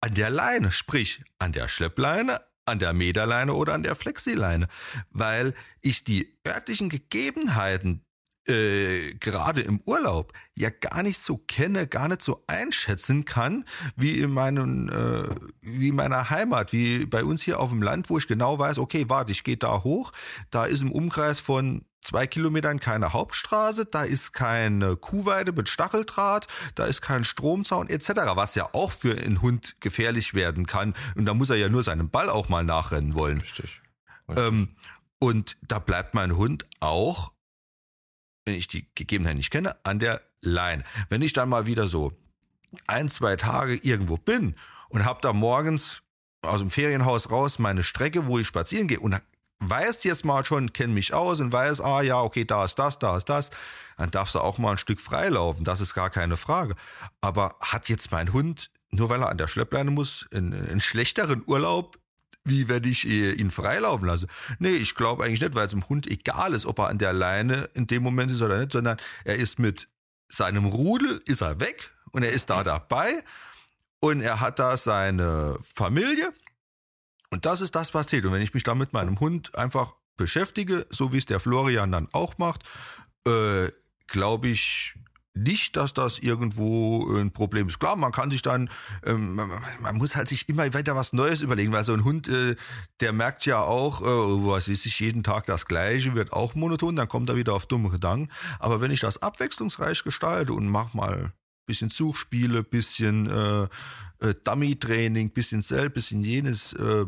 an 0.00 0.14
der 0.14 0.30
Leine, 0.30 0.70
sprich 0.70 1.22
an 1.38 1.52
der 1.52 1.68
Schleppleine, 1.68 2.40
an 2.66 2.78
der 2.78 2.92
Meterleine 2.92 3.54
oder 3.54 3.74
an 3.74 3.82
der 3.82 3.94
Flexileine, 3.94 4.68
weil 5.10 5.54
ich 5.80 6.04
die 6.04 6.36
örtlichen 6.46 6.88
Gegebenheiten 6.88 8.04
äh, 8.46 9.14
gerade 9.14 9.62
im 9.62 9.80
Urlaub 9.80 10.32
ja 10.54 10.70
gar 10.70 11.02
nicht 11.02 11.22
so 11.22 11.38
kenne, 11.38 11.86
gar 11.86 12.08
nicht 12.08 12.22
so 12.22 12.42
einschätzen 12.46 13.24
kann, 13.24 13.64
wie 13.96 14.18
in 14.18 14.30
meinen, 14.30 14.88
äh, 14.88 15.28
wie 15.60 15.88
in 15.88 15.96
meiner 15.96 16.30
Heimat, 16.30 16.72
wie 16.72 17.06
bei 17.06 17.24
uns 17.24 17.42
hier 17.42 17.60
auf 17.60 17.70
dem 17.70 17.82
Land, 17.82 18.10
wo 18.10 18.18
ich 18.18 18.28
genau 18.28 18.58
weiß, 18.58 18.78
okay, 18.78 19.06
warte, 19.08 19.32
ich 19.32 19.44
gehe 19.44 19.56
da 19.56 19.82
hoch, 19.82 20.12
da 20.50 20.64
ist 20.64 20.82
im 20.82 20.92
Umkreis 20.92 21.40
von 21.40 21.84
zwei 22.02 22.26
Kilometern 22.26 22.80
keine 22.80 23.12
Hauptstraße, 23.12 23.86
da 23.86 24.02
ist 24.02 24.32
keine 24.32 24.96
Kuhweide 24.96 25.52
mit 25.52 25.68
Stacheldraht, 25.68 26.46
da 26.74 26.84
ist 26.84 27.00
kein 27.00 27.24
Stromzaun 27.24 27.88
etc., 27.88 28.10
was 28.34 28.54
ja 28.54 28.68
auch 28.72 28.92
für 28.92 29.16
einen 29.16 29.42
Hund 29.42 29.76
gefährlich 29.80 30.34
werden 30.34 30.66
kann. 30.66 30.94
Und 31.16 31.24
da 31.24 31.34
muss 31.34 31.50
er 31.50 31.56
ja 31.56 31.68
nur 31.68 31.82
seinen 31.82 32.10
Ball 32.10 32.28
auch 32.28 32.48
mal 32.48 32.64
nachrennen 32.64 33.14
wollen. 33.14 33.40
Richtig. 33.40 33.80
Richtig. 34.28 34.44
Ähm, 34.44 34.68
und 35.18 35.56
da 35.62 35.78
bleibt 35.78 36.14
mein 36.14 36.36
Hund 36.36 36.66
auch 36.80 37.32
wenn 38.44 38.54
ich 38.54 38.68
die 38.68 38.86
Gegebenheiten 38.94 39.38
nicht 39.38 39.50
kenne, 39.50 39.76
an 39.84 39.98
der 39.98 40.20
Line. 40.40 40.84
Wenn 41.08 41.22
ich 41.22 41.32
dann 41.32 41.48
mal 41.48 41.66
wieder 41.66 41.86
so 41.86 42.12
ein, 42.86 43.08
zwei 43.08 43.36
Tage 43.36 43.76
irgendwo 43.76 44.16
bin 44.16 44.54
und 44.88 45.04
habe 45.04 45.20
da 45.22 45.32
morgens 45.32 46.02
aus 46.42 46.60
dem 46.60 46.70
Ferienhaus 46.70 47.30
raus 47.30 47.58
meine 47.58 47.82
Strecke, 47.82 48.26
wo 48.26 48.38
ich 48.38 48.46
spazieren 48.46 48.88
gehe 48.88 49.00
und 49.00 49.16
weiß 49.60 50.04
jetzt 50.04 50.24
mal 50.24 50.44
schon, 50.44 50.72
kenne 50.72 50.92
mich 50.92 51.14
aus 51.14 51.40
und 51.40 51.52
weiß, 51.52 51.80
ah 51.80 52.02
ja, 52.02 52.20
okay, 52.20 52.44
da 52.44 52.64
ist 52.64 52.78
das, 52.78 52.98
da 52.98 53.16
ist 53.16 53.28
das, 53.28 53.50
dann 53.96 54.10
darfst 54.10 54.34
du 54.34 54.40
auch 54.40 54.58
mal 54.58 54.72
ein 54.72 54.78
Stück 54.78 55.00
freilaufen, 55.00 55.64
das 55.64 55.80
ist 55.80 55.94
gar 55.94 56.10
keine 56.10 56.36
Frage. 56.36 56.74
Aber 57.20 57.56
hat 57.60 57.88
jetzt 57.88 58.10
mein 58.10 58.32
Hund, 58.32 58.70
nur 58.90 59.08
weil 59.08 59.22
er 59.22 59.30
an 59.30 59.38
der 59.38 59.48
Schleppleine 59.48 59.90
muss, 59.90 60.26
einen, 60.34 60.52
einen 60.52 60.80
schlechteren 60.80 61.42
Urlaub 61.46 61.98
wie 62.44 62.68
wenn 62.68 62.84
ich 62.84 63.06
ihn 63.06 63.50
freilaufen 63.50 64.06
lasse. 64.06 64.26
Nee, 64.58 64.70
ich 64.70 64.94
glaube 64.94 65.24
eigentlich 65.24 65.40
nicht, 65.40 65.54
weil 65.54 65.66
es 65.66 65.72
dem 65.72 65.88
Hund 65.88 66.06
egal 66.06 66.54
ist, 66.54 66.66
ob 66.66 66.78
er 66.78 66.88
an 66.88 66.98
der 66.98 67.12
Leine 67.12 67.68
in 67.74 67.86
dem 67.86 68.02
Moment 68.02 68.30
ist 68.30 68.42
oder 68.42 68.58
nicht, 68.58 68.72
sondern 68.72 68.98
er 69.24 69.36
ist 69.36 69.58
mit 69.58 69.88
seinem 70.28 70.66
Rudel, 70.66 71.22
ist 71.26 71.40
er 71.40 71.60
weg 71.60 71.92
und 72.12 72.22
er 72.22 72.32
ist 72.32 72.50
da 72.50 72.62
dabei 72.62 73.24
und 74.00 74.20
er 74.20 74.40
hat 74.40 74.58
da 74.58 74.76
seine 74.76 75.56
Familie 75.62 76.32
und 77.30 77.46
das 77.46 77.60
ist 77.60 77.74
das, 77.74 77.94
was 77.94 78.06
zählt. 78.06 78.24
Und 78.26 78.32
wenn 78.32 78.42
ich 78.42 78.54
mich 78.54 78.62
da 78.62 78.76
mit 78.76 78.92
meinem 78.92 79.18
Hund 79.18 79.56
einfach 79.56 79.94
beschäftige, 80.16 80.86
so 80.90 81.12
wie 81.12 81.18
es 81.18 81.26
der 81.26 81.40
Florian 81.40 81.90
dann 81.90 82.08
auch 82.12 82.38
macht, 82.38 82.62
äh, 83.26 83.70
glaube 84.06 84.48
ich, 84.48 84.94
nicht, 85.34 85.76
dass 85.76 85.92
das 85.92 86.20
irgendwo 86.20 87.12
ein 87.16 87.32
Problem 87.32 87.68
ist. 87.68 87.80
Klar, 87.80 87.96
man 87.96 88.12
kann 88.12 88.30
sich 88.30 88.42
dann, 88.42 88.70
ähm, 89.04 89.34
man, 89.34 89.50
man, 89.80 89.96
muss 89.96 90.14
halt 90.14 90.28
sich 90.28 90.48
immer 90.48 90.72
weiter 90.72 90.94
was 90.94 91.12
Neues 91.12 91.42
überlegen, 91.42 91.72
weil 91.72 91.82
so 91.82 91.92
ein 91.92 92.04
Hund, 92.04 92.28
äh, 92.28 92.54
der 93.00 93.12
merkt 93.12 93.44
ja 93.44 93.60
auch, 93.60 94.00
äh, 94.00 94.04
was 94.04 94.68
ist 94.68 94.84
sich 94.84 95.00
jeden 95.00 95.24
Tag 95.24 95.46
das 95.46 95.66
Gleiche, 95.66 96.14
wird 96.14 96.32
auch 96.32 96.54
monoton, 96.54 96.94
dann 96.94 97.08
kommt 97.08 97.28
er 97.28 97.36
wieder 97.36 97.54
auf 97.54 97.66
dumme 97.66 97.90
Gedanken. 97.90 98.30
Aber 98.60 98.80
wenn 98.80 98.92
ich 98.92 99.00
das 99.00 99.22
abwechslungsreich 99.22 100.04
gestalte 100.04 100.52
und 100.52 100.68
mach 100.68 100.94
mal 100.94 101.32
bisschen 101.66 101.90
Suchspiele, 101.90 102.62
bisschen 102.62 103.28
äh, 103.28 103.64
äh, 104.20 104.34
Dummy-Training, 104.44 105.30
bisschen 105.30 105.62
Sel, 105.62 105.90
bisschen 105.90 106.22
jenes, 106.22 106.74
äh, 106.74 107.06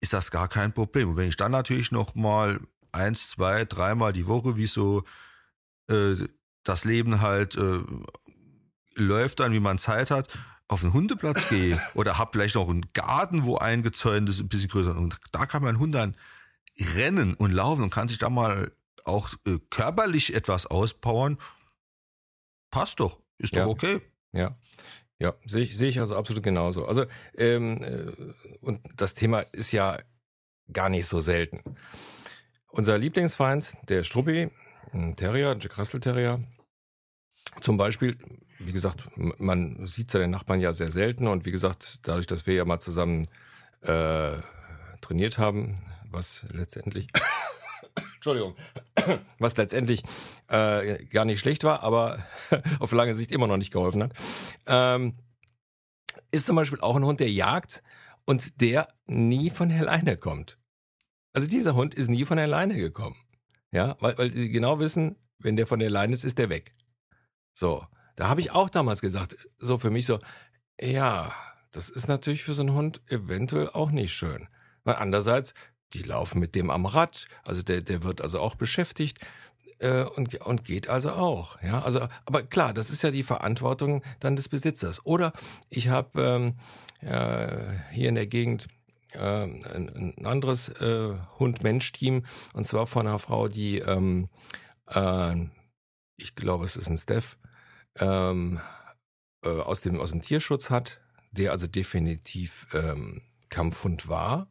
ist 0.00 0.12
das 0.12 0.30
gar 0.30 0.48
kein 0.48 0.72
Problem. 0.72 1.10
Und 1.10 1.16
wenn 1.16 1.28
ich 1.28 1.36
dann 1.36 1.52
natürlich 1.52 1.92
noch 1.92 2.14
mal 2.14 2.60
eins, 2.92 3.30
zwei, 3.30 3.64
dreimal 3.64 4.12
die 4.12 4.26
Woche, 4.26 4.56
wie 4.56 4.66
so 4.66 5.04
äh, 5.90 6.14
das 6.64 6.84
Leben 6.84 7.20
halt 7.20 7.56
äh, 7.56 7.80
läuft 8.94 9.40
dann, 9.40 9.52
wie 9.52 9.60
man 9.60 9.78
Zeit 9.78 10.10
hat, 10.10 10.28
auf 10.68 10.82
einen 10.82 10.92
Hundeplatz 10.92 11.48
gehe 11.48 11.80
oder 11.94 12.18
hab 12.18 12.32
vielleicht 12.32 12.54
noch 12.54 12.68
einen 12.68 12.86
Garten, 12.92 13.44
wo 13.44 13.56
eingezäunt 13.56 14.28
ist, 14.28 14.40
ein 14.40 14.48
bisschen 14.48 14.70
größer. 14.70 14.96
Und 14.96 15.18
da 15.32 15.46
kann 15.46 15.62
mein 15.62 15.78
Hund 15.78 15.94
dann 15.94 16.16
rennen 16.94 17.34
und 17.34 17.52
laufen 17.52 17.82
und 17.82 17.90
kann 17.90 18.08
sich 18.08 18.18
da 18.18 18.30
mal 18.30 18.72
auch 19.04 19.30
äh, 19.46 19.58
körperlich 19.70 20.34
etwas 20.34 20.66
auspowern. 20.66 21.38
Passt 22.70 23.00
doch, 23.00 23.20
ist 23.38 23.54
ja. 23.54 23.64
doch 23.64 23.70
okay. 23.70 24.00
Ja. 24.32 24.56
Ja, 25.18 25.34
sehe 25.46 25.62
ich, 25.62 25.76
sehe 25.76 25.88
ich 25.88 26.00
also 26.00 26.16
absolut 26.16 26.42
genauso. 26.42 26.84
Also, 26.84 27.06
ähm, 27.36 27.80
äh, 27.80 28.10
und 28.60 28.80
das 28.96 29.14
Thema 29.14 29.40
ist 29.52 29.70
ja 29.70 29.98
gar 30.72 30.88
nicht 30.88 31.06
so 31.06 31.20
selten. 31.20 31.62
Unser 32.66 32.98
Lieblingsfeind, 32.98 33.72
der 33.88 34.02
Struppi, 34.02 34.50
ein 34.92 35.14
Terrier, 35.16 35.56
Jack 35.58 35.78
Russell 35.78 36.00
Terrier. 36.00 36.40
Zum 37.60 37.76
Beispiel, 37.76 38.16
wie 38.58 38.72
gesagt, 38.72 39.08
man 39.16 39.86
sieht 39.86 40.10
seine 40.10 40.28
Nachbarn 40.28 40.60
ja 40.60 40.72
sehr 40.72 40.90
selten 40.90 41.26
und 41.26 41.44
wie 41.44 41.50
gesagt, 41.50 41.98
dadurch, 42.04 42.26
dass 42.26 42.46
wir 42.46 42.54
ja 42.54 42.64
mal 42.64 42.80
zusammen 42.80 43.28
äh, 43.82 44.36
trainiert 45.00 45.38
haben, 45.38 45.78
was 46.10 46.44
letztendlich, 46.52 47.08
Entschuldigung, 48.14 48.54
was 49.38 49.56
letztendlich 49.56 50.02
äh, 50.48 51.04
gar 51.06 51.24
nicht 51.24 51.40
schlecht 51.40 51.64
war, 51.64 51.82
aber 51.82 52.24
auf 52.80 52.92
lange 52.92 53.14
Sicht 53.14 53.32
immer 53.32 53.46
noch 53.46 53.56
nicht 53.56 53.72
geholfen 53.72 54.04
hat, 54.04 54.12
ähm, 54.66 55.14
ist 56.30 56.46
zum 56.46 56.56
Beispiel 56.56 56.80
auch 56.80 56.96
ein 56.96 57.04
Hund, 57.04 57.20
der 57.20 57.30
jagt 57.30 57.82
und 58.24 58.60
der 58.60 58.88
nie 59.06 59.50
von 59.50 59.70
alleine 59.70 60.16
kommt. 60.16 60.58
Also 61.34 61.48
dieser 61.48 61.74
Hund 61.74 61.94
ist 61.94 62.08
nie 62.08 62.24
von 62.24 62.38
alleine 62.38 62.76
gekommen. 62.76 63.16
Ja, 63.72 63.96
weil, 64.00 64.16
weil 64.18 64.32
sie 64.32 64.50
genau 64.50 64.78
wissen, 64.78 65.16
wenn 65.38 65.56
der 65.56 65.66
von 65.66 65.82
alleine 65.82 66.12
ist, 66.12 66.24
ist 66.24 66.38
der 66.38 66.50
weg. 66.50 66.74
So, 67.54 67.84
da 68.16 68.28
habe 68.28 68.40
ich 68.40 68.52
auch 68.52 68.70
damals 68.70 69.00
gesagt, 69.00 69.36
so 69.58 69.78
für 69.78 69.90
mich 69.90 70.06
so, 70.06 70.18
ja, 70.80 71.32
das 71.72 71.88
ist 71.88 72.06
natürlich 72.06 72.44
für 72.44 72.54
so 72.54 72.62
einen 72.62 72.74
Hund 72.74 73.00
eventuell 73.08 73.70
auch 73.70 73.90
nicht 73.90 74.12
schön. 74.12 74.48
Weil 74.84 74.96
andererseits, 74.96 75.54
die 75.94 76.02
laufen 76.02 76.38
mit 76.38 76.54
dem 76.54 76.70
am 76.70 76.86
Rad, 76.86 77.26
also 77.46 77.62
der, 77.62 77.82
der 77.82 78.02
wird 78.02 78.20
also 78.20 78.40
auch 78.40 78.54
beschäftigt 78.54 79.18
äh, 79.78 80.04
und, 80.04 80.34
und 80.42 80.64
geht 80.64 80.88
also 80.88 81.12
auch. 81.12 81.60
Ja, 81.62 81.82
also, 81.82 82.08
aber 82.26 82.42
klar, 82.42 82.74
das 82.74 82.90
ist 82.90 83.02
ja 83.02 83.10
die 83.10 83.22
Verantwortung 83.22 84.02
dann 84.20 84.36
des 84.36 84.48
Besitzers. 84.48 85.04
Oder 85.06 85.32
ich 85.70 85.88
habe 85.88 86.22
ähm, 86.22 86.54
äh, 87.00 87.78
hier 87.92 88.08
in 88.10 88.14
der 88.16 88.26
Gegend 88.26 88.68
äh, 89.14 89.44
ein, 89.44 90.14
anderes 90.24 90.68
äh, 90.68 91.14
Hund-Mensch-Team 91.38 92.24
und 92.54 92.64
zwar 92.64 92.86
von 92.86 93.06
einer 93.06 93.18
Frau, 93.18 93.48
die, 93.48 93.78
ähm, 93.78 94.28
äh, 94.88 95.34
ich 96.16 96.34
glaube, 96.34 96.64
es 96.64 96.76
ist 96.76 96.88
ein 96.88 96.96
Steph, 96.96 97.36
ähm, 97.98 98.60
äh, 99.44 99.48
aus 99.48 99.80
dem 99.80 100.00
aus 100.00 100.10
dem 100.10 100.22
Tierschutz 100.22 100.70
hat, 100.70 101.00
der 101.30 101.52
also 101.52 101.66
definitiv 101.66 102.66
ähm, 102.72 103.22
Kampfhund 103.48 104.08
war 104.08 104.48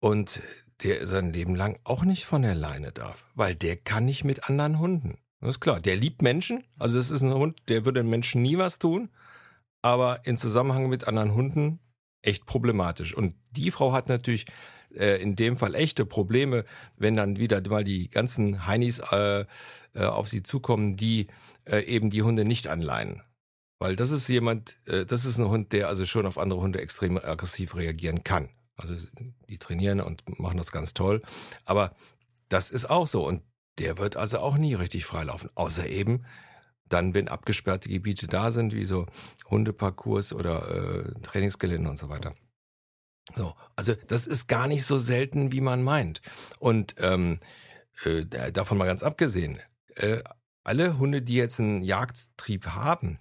und 0.00 0.40
der 0.82 1.06
sein 1.06 1.32
Leben 1.32 1.54
lang 1.54 1.78
auch 1.84 2.04
nicht 2.04 2.24
von 2.24 2.42
der 2.42 2.54
Leine 2.54 2.92
darf, 2.92 3.24
weil 3.34 3.54
der 3.54 3.76
kann 3.76 4.04
nicht 4.04 4.24
mit 4.24 4.48
anderen 4.48 4.78
Hunden. 4.78 5.18
Das 5.40 5.56
ist 5.56 5.60
klar. 5.60 5.80
Der 5.80 5.96
liebt 5.96 6.22
Menschen, 6.22 6.64
also 6.78 6.96
das 6.96 7.10
ist 7.10 7.22
ein 7.22 7.34
Hund, 7.34 7.60
der 7.68 7.84
würde 7.84 8.02
Menschen 8.02 8.42
nie 8.42 8.58
was 8.58 8.78
tun, 8.78 9.10
aber 9.82 10.24
in 10.24 10.36
Zusammenhang 10.36 10.88
mit 10.88 11.08
anderen 11.08 11.34
Hunden 11.34 11.80
echt 12.22 12.46
problematisch. 12.46 13.14
Und 13.14 13.34
die 13.50 13.70
Frau 13.70 13.92
hat 13.92 14.08
natürlich 14.08 14.46
äh, 14.94 15.20
in 15.22 15.36
dem 15.36 15.56
Fall 15.56 15.74
echte 15.74 16.04
Probleme, 16.06 16.64
wenn 16.96 17.16
dann 17.16 17.38
wieder 17.38 17.62
mal 17.68 17.84
die 17.84 18.08
ganzen 18.08 18.66
Heinis 18.66 19.00
äh, 19.10 19.44
äh, 19.94 20.04
auf 20.04 20.28
sie 20.28 20.42
zukommen, 20.42 20.96
die 20.96 21.26
eben 21.64 22.10
die 22.10 22.22
Hunde 22.22 22.44
nicht 22.44 22.66
anleihen. 22.66 23.22
Weil 23.78 23.94
das 23.94 24.10
ist 24.10 24.26
jemand, 24.26 24.78
das 24.84 25.24
ist 25.24 25.38
ein 25.38 25.48
Hund, 25.48 25.72
der 25.72 25.86
also 25.86 26.04
schon 26.04 26.26
auf 26.26 26.36
andere 26.36 26.60
Hunde 26.60 26.80
extrem 26.80 27.16
aggressiv 27.16 27.76
reagieren 27.76 28.24
kann. 28.24 28.48
Also 28.74 28.96
die 29.48 29.58
trainieren 29.58 30.00
und 30.00 30.40
machen 30.40 30.56
das 30.56 30.72
ganz 30.72 30.92
toll. 30.92 31.22
Aber 31.64 31.94
das 32.48 32.68
ist 32.68 32.90
auch 32.90 33.06
so. 33.06 33.24
Und 33.24 33.44
der 33.78 33.96
wird 33.98 34.16
also 34.16 34.40
auch 34.40 34.58
nie 34.58 34.74
richtig 34.74 35.04
freilaufen. 35.04 35.50
Außer 35.54 35.86
eben 35.86 36.24
dann, 36.92 37.14
wenn 37.14 37.28
abgesperrte 37.28 37.88
Gebiete 37.88 38.26
da 38.26 38.50
sind, 38.50 38.74
wie 38.74 38.84
so 38.84 39.06
Hundeparcours 39.50 40.32
oder 40.32 41.06
äh, 41.06 41.20
Trainingsgelände 41.22 41.88
und 41.88 41.98
so 41.98 42.08
weiter. 42.08 42.34
So, 43.36 43.54
also 43.76 43.94
das 44.08 44.26
ist 44.26 44.48
gar 44.48 44.66
nicht 44.66 44.84
so 44.84 44.98
selten, 44.98 45.52
wie 45.52 45.60
man 45.60 45.82
meint. 45.82 46.20
Und 46.58 46.94
ähm, 46.98 47.38
äh, 48.04 48.24
davon 48.52 48.78
mal 48.78 48.86
ganz 48.86 49.02
abgesehen, 49.02 49.58
äh, 49.94 50.22
alle 50.64 50.98
Hunde, 50.98 51.22
die 51.22 51.34
jetzt 51.34 51.60
einen 51.60 51.82
Jagdtrieb 51.82 52.66
haben, 52.68 53.18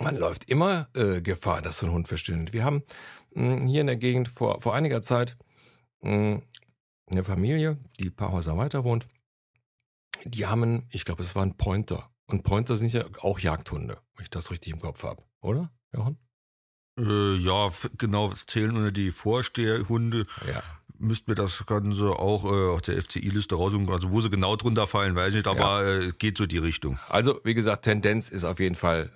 man 0.00 0.16
läuft 0.16 0.44
immer 0.44 0.88
äh, 0.94 1.20
Gefahr, 1.22 1.62
dass 1.62 1.78
so 1.78 1.86
ein 1.86 1.92
Hund 1.92 2.08
verschwindet. 2.08 2.52
Wir 2.52 2.64
haben 2.64 2.82
mh, 3.34 3.60
hm, 3.60 3.66
hier 3.66 3.80
in 3.80 3.86
der 3.86 3.96
Gegend 3.96 4.28
vor, 4.28 4.60
vor 4.60 4.74
einiger 4.74 5.02
Zeit 5.02 5.36
mh, 6.02 6.10
hm, 6.10 6.42
eine 7.10 7.24
Familie, 7.24 7.78
die 7.98 8.08
ein 8.08 8.16
paar 8.16 8.32
Häuser 8.32 8.56
weiter 8.56 8.84
wohnt. 8.84 9.08
Die 10.24 10.46
haben, 10.46 10.86
ich 10.90 11.04
glaube, 11.04 11.22
es 11.22 11.34
war 11.34 11.42
ein 11.42 11.56
Pointer. 11.56 12.10
Und 12.28 12.42
Pointer 12.42 12.76
sind 12.76 12.92
ja 12.92 13.04
auch 13.20 13.38
Jagdhunde, 13.38 13.98
wenn 14.14 14.22
ich 14.22 14.30
das 14.30 14.50
richtig 14.50 14.72
im 14.72 14.80
Kopf 14.80 15.02
habe, 15.02 15.22
oder, 15.40 15.72
Jochen? 15.94 16.18
Äh, 16.98 17.36
ja, 17.36 17.68
genau, 17.96 18.30
es 18.30 18.44
zählen 18.46 18.76
unter 18.76 18.92
die 18.92 19.10
Vorsteherhunde. 19.10 20.26
Ja. 20.46 20.62
Müssten 20.98 21.28
wir 21.28 21.36
das 21.36 21.64
Ganze 21.64 22.10
auch 22.10 22.44
äh, 22.44 22.70
auf 22.74 22.82
der 22.82 23.00
FCI-Liste 23.00 23.54
raussuchen. 23.54 23.88
Also 23.88 24.10
wo 24.10 24.20
sie 24.20 24.30
genau 24.30 24.56
drunter 24.56 24.86
fallen, 24.86 25.14
weiß 25.14 25.28
ich 25.28 25.34
nicht, 25.36 25.46
aber 25.46 25.86
ja. 25.86 26.00
äh, 26.00 26.12
geht 26.18 26.36
so 26.36 26.46
die 26.46 26.58
Richtung. 26.58 26.98
Also, 27.08 27.40
wie 27.44 27.54
gesagt, 27.54 27.84
Tendenz 27.84 28.28
ist 28.28 28.44
auf 28.44 28.58
jeden 28.58 28.74
Fall 28.74 29.10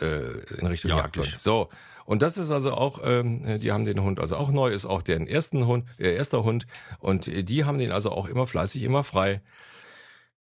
äh, 0.00 0.04
äh, 0.04 0.58
in 0.58 0.66
Richtung 0.66 0.90
Jagdhund. 0.90 1.38
So. 1.42 1.70
Und 2.04 2.20
das 2.20 2.36
ist 2.36 2.50
also 2.50 2.72
auch, 2.72 3.00
ähm, 3.02 3.60
die 3.60 3.72
haben 3.72 3.86
den 3.86 4.02
Hund 4.02 4.20
also 4.20 4.36
auch 4.36 4.50
neu, 4.50 4.70
ist 4.70 4.84
auch 4.84 5.00
deren 5.00 5.26
ersten 5.26 5.66
Hund, 5.66 5.88
äh, 5.96 6.14
erster 6.14 6.44
Hund. 6.44 6.66
Und 6.98 7.26
die 7.26 7.64
haben 7.64 7.78
den 7.78 7.92
also 7.92 8.10
auch 8.10 8.26
immer 8.26 8.46
fleißig, 8.46 8.82
immer 8.82 9.04
frei 9.04 9.40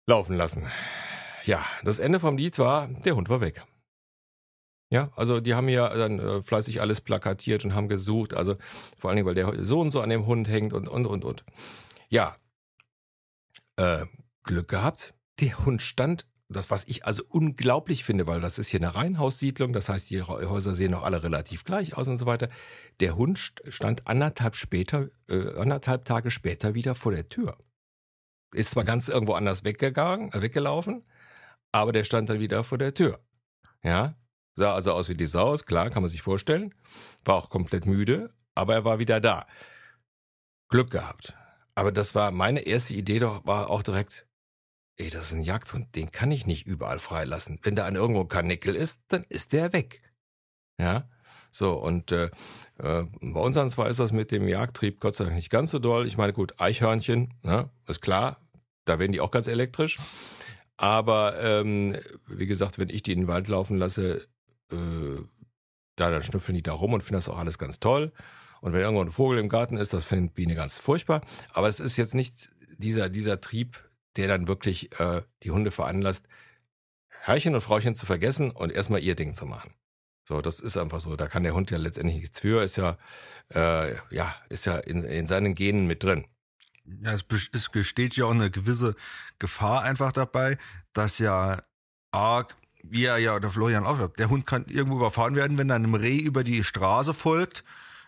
laufen 0.05 0.37
lassen. 0.37 0.67
Ja, 1.49 1.65
das 1.83 1.97
Ende 1.97 2.19
vom 2.19 2.37
Lied 2.37 2.59
war, 2.59 2.89
der 2.89 3.15
Hund 3.15 3.27
war 3.27 3.41
weg. 3.41 3.65
Ja, 4.91 5.11
also 5.15 5.39
die 5.39 5.55
haben 5.55 5.67
ja 5.67 5.89
dann 5.89 6.19
äh, 6.19 6.43
fleißig 6.43 6.79
alles 6.79 7.01
plakatiert 7.01 7.65
und 7.65 7.73
haben 7.73 7.87
gesucht, 7.87 8.35
also 8.35 8.55
vor 8.95 9.09
allen 9.09 9.15
Dingen, 9.15 9.25
weil 9.25 9.33
der 9.33 9.65
so 9.65 9.79
und 9.79 9.89
so 9.89 9.99
an 10.01 10.11
dem 10.11 10.27
Hund 10.27 10.47
hängt 10.47 10.73
und 10.73 10.87
und 10.87 11.07
und 11.07 11.25
und. 11.25 11.43
Ja, 12.07 12.37
äh, 13.77 14.05
Glück 14.43 14.67
gehabt. 14.67 15.15
Der 15.39 15.65
Hund 15.65 15.81
stand 15.81 16.27
das, 16.49 16.69
was 16.69 16.83
ich 16.85 17.05
also 17.05 17.23
unglaublich 17.27 18.03
finde, 18.03 18.27
weil 18.27 18.41
das 18.41 18.59
ist 18.59 18.67
hier 18.67 18.79
eine 18.79 18.93
Reihenhaussiedlung, 18.93 19.73
das 19.73 19.89
heißt, 19.89 20.11
die 20.11 20.21
Häuser 20.21 20.75
sehen 20.75 20.93
auch 20.93 21.03
alle 21.03 21.23
relativ 21.23 21.63
gleich 21.63 21.97
aus 21.97 22.07
und 22.07 22.19
so 22.19 22.27
weiter. 22.27 22.49
Der 22.99 23.15
Hund 23.15 23.39
stand 23.69 24.05
anderthalb 24.05 24.55
später, 24.55 25.09
äh, 25.27 25.57
anderthalb 25.57 26.05
Tage 26.05 26.29
später 26.29 26.75
wieder 26.75 26.93
vor 26.93 27.11
der 27.11 27.27
Tür. 27.27 27.57
Ist 28.53 28.69
zwar 28.69 28.83
ganz 28.83 29.07
irgendwo 29.07 29.33
anders 29.33 29.63
weggegangen, 29.63 30.31
äh, 30.31 30.43
weggelaufen, 30.43 31.03
aber 31.71 31.91
der 31.91 32.03
stand 32.03 32.29
dann 32.29 32.39
wieder 32.39 32.63
vor 32.63 32.77
der 32.77 32.93
Tür. 32.93 33.19
Ja, 33.83 34.15
sah 34.55 34.73
also 34.73 34.93
aus 34.93 35.09
wie 35.09 35.15
die 35.15 35.25
Saus, 35.25 35.65
klar, 35.65 35.89
kann 35.89 36.03
man 36.03 36.09
sich 36.09 36.21
vorstellen. 36.21 36.73
War 37.25 37.35
auch 37.35 37.49
komplett 37.49 37.85
müde, 37.85 38.33
aber 38.55 38.73
er 38.73 38.85
war 38.85 38.99
wieder 38.99 39.19
da. 39.19 39.47
Glück 40.69 40.91
gehabt. 40.91 41.33
Aber 41.75 41.91
das 41.91 42.13
war 42.13 42.31
meine 42.31 42.61
erste 42.61 42.93
Idee, 42.93 43.19
doch 43.19 43.45
war 43.45 43.69
auch 43.69 43.83
direkt, 43.83 44.27
ey, 44.97 45.09
das 45.09 45.27
ist 45.27 45.33
ein 45.33 45.41
Jagdhund, 45.41 45.95
den 45.95 46.11
kann 46.11 46.31
ich 46.31 46.45
nicht 46.45 46.67
überall 46.67 46.99
freilassen. 46.99 47.59
Wenn 47.63 47.75
da 47.75 47.85
an 47.85 47.95
irgendwo 47.95 48.25
Karnickel 48.25 48.75
ist, 48.75 48.99
dann 49.07 49.23
ist 49.29 49.53
der 49.53 49.73
weg. 49.73 50.01
Ja, 50.79 51.09
so 51.51 51.73
und 51.73 52.11
äh, 52.11 52.29
äh, 52.77 53.05
bei 53.21 53.39
uns 53.39 53.57
an 53.57 53.69
zwar 53.69 53.89
ist 53.89 53.99
das 53.99 54.11
mit 54.11 54.31
dem 54.31 54.47
Jagdtrieb 54.47 54.99
Gott 54.99 55.15
sei 55.15 55.25
Dank 55.25 55.35
nicht 55.35 55.49
ganz 55.49 55.71
so 55.71 55.79
doll. 55.79 56.05
Ich 56.05 56.17
meine, 56.17 56.33
gut, 56.33 56.59
Eichhörnchen, 56.59 57.33
ne, 57.43 57.69
ist 57.87 58.01
klar, 58.01 58.41
da 58.85 58.99
werden 58.99 59.11
die 59.11 59.21
auch 59.21 59.31
ganz 59.31 59.47
elektrisch. 59.47 59.99
Aber 60.79 61.37
ähm, 61.41 61.93
wie 62.25 62.47
gesagt, 62.47 62.79
wenn 62.79 62.87
ich 62.87 63.03
die 63.03 63.11
in 63.11 63.19
den 63.19 63.27
Wald 63.27 63.49
laufen 63.49 63.77
lasse, 63.77 64.25
äh, 64.71 65.21
da 65.97 66.09
dann 66.09 66.23
schnüffeln 66.23 66.55
die 66.55 66.63
da 66.63 66.71
rum 66.71 66.93
und 66.93 67.01
finden 67.01 67.15
das 67.15 67.27
auch 67.27 67.37
alles 67.37 67.57
ganz 67.57 67.81
toll. 67.81 68.13
Und 68.61 68.71
wenn 68.71 68.79
irgendwo 68.79 69.03
ein 69.03 69.11
Vogel 69.11 69.39
im 69.39 69.49
Garten 69.49 69.75
ist, 69.75 69.91
das 69.91 70.05
findet 70.05 70.35
Biene 70.35 70.55
ganz 70.55 70.77
furchtbar. 70.77 71.19
Aber 71.51 71.67
es 71.67 71.81
ist 71.81 71.97
jetzt 71.97 72.15
nicht 72.15 72.49
dieser, 72.77 73.09
dieser 73.09 73.41
Trieb, 73.41 73.89
der 74.15 74.29
dann 74.29 74.47
wirklich 74.47 74.97
äh, 75.01 75.21
die 75.43 75.51
Hunde 75.51 75.71
veranlasst, 75.71 76.25
Herrchen 77.09 77.55
und 77.55 77.61
Frauchen 77.61 77.93
zu 77.93 78.05
vergessen 78.05 78.49
und 78.49 78.71
erstmal 78.71 79.03
ihr 79.03 79.15
Ding 79.15 79.33
zu 79.33 79.45
machen. 79.45 79.73
So, 80.25 80.39
das 80.39 80.61
ist 80.61 80.77
einfach 80.77 81.01
so. 81.01 81.17
Da 81.17 81.27
kann 81.27 81.43
der 81.43 81.55
Hund 81.55 81.71
ja 81.71 81.77
letztendlich 81.77 82.21
nichts 82.21 82.39
für, 82.39 82.63
ist 82.63 82.77
ja, 82.77 82.97
äh, 83.53 83.95
ja, 84.11 84.33
ist 84.47 84.65
ja 84.65 84.77
in, 84.77 85.03
in 85.03 85.27
seinen 85.27 85.55
Genen 85.55 85.87
mit 85.87 86.03
drin. 86.05 86.23
Ja, 87.01 87.13
es, 87.13 87.23
es 87.53 87.69
besteht 87.69 88.15
ja 88.15 88.25
auch 88.25 88.31
eine 88.31 88.51
gewisse 88.51 88.95
Gefahr 89.37 89.83
einfach 89.83 90.11
dabei, 90.11 90.57
dass 90.93 91.19
ja 91.19 91.61
arg, 92.11 92.55
wie 92.83 93.05
er 93.05 93.17
ja 93.17 93.39
der 93.39 93.51
Florian 93.51 93.85
auch 93.85 94.07
der 94.07 94.29
Hund 94.29 94.45
kann 94.45 94.65
irgendwo 94.65 94.97
überfahren 94.97 95.35
werden, 95.35 95.57
wenn 95.57 95.69
er 95.69 95.75
einem 95.75 95.95
Reh 95.95 96.17
über 96.17 96.43
die 96.43 96.63
Straße 96.63 97.13
folgt, 97.13 97.63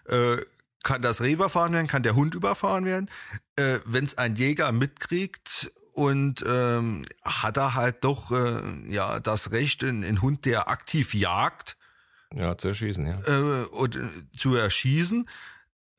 äh, 0.05 0.37
kann 0.83 1.01
das 1.01 1.21
Reh 1.21 1.33
überfahren 1.33 1.73
werden, 1.73 1.87
kann 1.87 2.03
der 2.03 2.15
Hund 2.15 2.33
überfahren 2.33 2.85
werden. 2.85 3.09
Äh, 3.55 3.79
wenn 3.85 4.05
es 4.05 4.17
ein 4.17 4.35
Jäger 4.35 4.71
mitkriegt 4.71 5.71
und 5.93 6.43
ähm, 6.47 7.05
hat 7.23 7.57
er 7.57 7.75
halt 7.75 8.03
doch 8.03 8.31
äh, 8.31 8.91
ja 8.91 9.19
das 9.19 9.51
Recht, 9.51 9.83
einen 9.83 10.21
Hund, 10.21 10.45
der 10.45 10.69
aktiv 10.69 11.13
jagt, 11.13 11.77
ja 12.33 12.57
zu 12.57 12.69
erschießen, 12.69 13.05
ja, 13.05 13.19
äh, 13.27 13.65
und 13.65 13.95
äh, 13.95 14.09
zu 14.35 14.55
erschießen. 14.55 15.27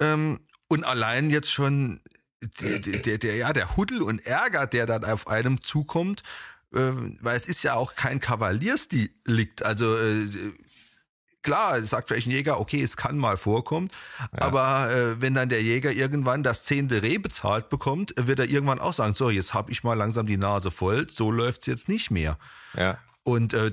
Ähm, 0.00 0.40
und 0.68 0.84
allein 0.84 1.28
jetzt 1.30 1.52
schon 1.52 2.00
der, 2.60 2.78
der, 2.78 3.18
der, 3.18 3.36
ja, 3.36 3.52
der 3.52 3.76
Huddel 3.76 4.02
und 4.02 4.26
Ärger, 4.26 4.66
der 4.66 4.86
dann 4.86 5.04
auf 5.04 5.26
einem 5.26 5.60
zukommt, 5.60 6.22
äh, 6.74 6.92
weil 7.20 7.36
es 7.36 7.46
ist 7.46 7.62
ja 7.62 7.74
auch 7.74 7.94
kein 7.94 8.20
Kavaliersdelikt. 8.20 9.64
Also 9.64 9.96
äh, 9.96 10.26
klar, 11.42 11.82
sagt 11.82 12.08
vielleicht 12.08 12.26
ein 12.26 12.32
Jäger, 12.32 12.60
okay, 12.60 12.82
es 12.82 12.96
kann 12.96 13.18
mal 13.18 13.36
vorkommen, 13.36 13.90
ja. 14.20 14.42
aber 14.42 14.90
äh, 14.92 15.20
wenn 15.20 15.34
dann 15.34 15.48
der 15.48 15.62
Jäger 15.62 15.92
irgendwann 15.92 16.42
das 16.42 16.64
zehnte 16.64 17.02
Reh 17.02 17.18
bezahlt 17.18 17.68
bekommt, 17.68 18.14
wird 18.16 18.38
er 18.38 18.48
irgendwann 18.48 18.80
auch 18.80 18.92
sagen, 18.92 19.14
so, 19.14 19.30
jetzt 19.30 19.54
habe 19.54 19.70
ich 19.72 19.84
mal 19.84 19.94
langsam 19.94 20.26
die 20.26 20.36
Nase 20.36 20.70
voll, 20.70 21.08
so 21.10 21.30
läuft's 21.30 21.66
jetzt 21.66 21.88
nicht 21.88 22.10
mehr. 22.10 22.38
Ja. 22.76 22.98
Und 23.24 23.54
äh, 23.54 23.72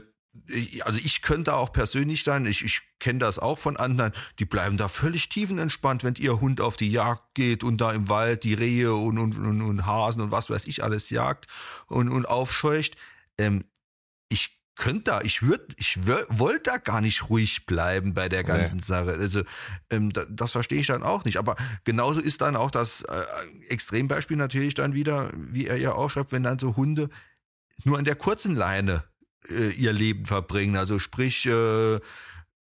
also 0.81 0.99
ich 1.03 1.21
könnte 1.21 1.55
auch 1.55 1.71
persönlich 1.71 2.23
dann, 2.23 2.45
ich, 2.45 2.63
ich 2.63 2.81
kenne 2.99 3.19
das 3.19 3.39
auch 3.39 3.57
von 3.57 3.77
anderen, 3.77 4.11
die 4.39 4.45
bleiben 4.45 4.77
da 4.77 4.87
völlig 4.87 5.29
tiefenentspannt, 5.29 6.03
wenn 6.03 6.15
ihr 6.15 6.41
Hund 6.41 6.61
auf 6.61 6.75
die 6.75 6.91
Jagd 6.91 7.35
geht 7.35 7.63
und 7.63 7.79
da 7.79 7.91
im 7.91 8.09
Wald 8.09 8.43
die 8.43 8.53
Rehe 8.53 8.93
und, 8.93 9.17
und, 9.17 9.37
und, 9.37 9.61
und 9.61 9.85
Hasen 9.85 10.21
und 10.21 10.31
was 10.31 10.49
weiß 10.49 10.65
ich 10.65 10.83
alles 10.83 11.09
jagt 11.09 11.47
und, 11.87 12.09
und 12.09 12.27
aufscheucht. 12.27 12.95
Ähm, 13.37 13.63
ich 14.29 14.59
könnte 14.75 15.03
da, 15.11 15.21
ich 15.21 15.41
würde, 15.41 15.65
ich 15.77 15.99
wollte 16.29 16.71
da 16.71 16.77
gar 16.77 17.01
nicht 17.01 17.29
ruhig 17.29 17.65
bleiben 17.65 18.13
bei 18.13 18.29
der 18.29 18.43
ganzen 18.43 18.77
nee. 18.77 18.83
Sache. 18.83 19.11
Also 19.11 19.43
ähm, 19.89 20.11
da, 20.11 20.23
das 20.29 20.51
verstehe 20.51 20.79
ich 20.79 20.87
dann 20.87 21.03
auch 21.03 21.25
nicht. 21.25 21.37
Aber 21.37 21.55
genauso 21.83 22.21
ist 22.21 22.41
dann 22.41 22.55
auch 22.55 22.71
das 22.71 23.01
äh, 23.03 23.25
Extrembeispiel 23.67 24.37
natürlich 24.37 24.73
dann 24.73 24.93
wieder, 24.93 25.31
wie 25.35 25.67
er 25.67 25.77
ja 25.77 25.93
auch 25.93 26.09
schreibt, 26.09 26.31
wenn 26.31 26.43
dann 26.43 26.59
so 26.59 26.75
Hunde 26.75 27.09
nur 27.83 27.97
an 27.97 28.05
der 28.05 28.15
kurzen 28.15 28.55
Leine 28.55 29.03
äh, 29.47 29.69
ihr 29.71 29.93
Leben 29.93 30.25
verbringen. 30.25 30.75
Also 30.75 30.99
sprich, 30.99 31.45
äh, 31.45 31.99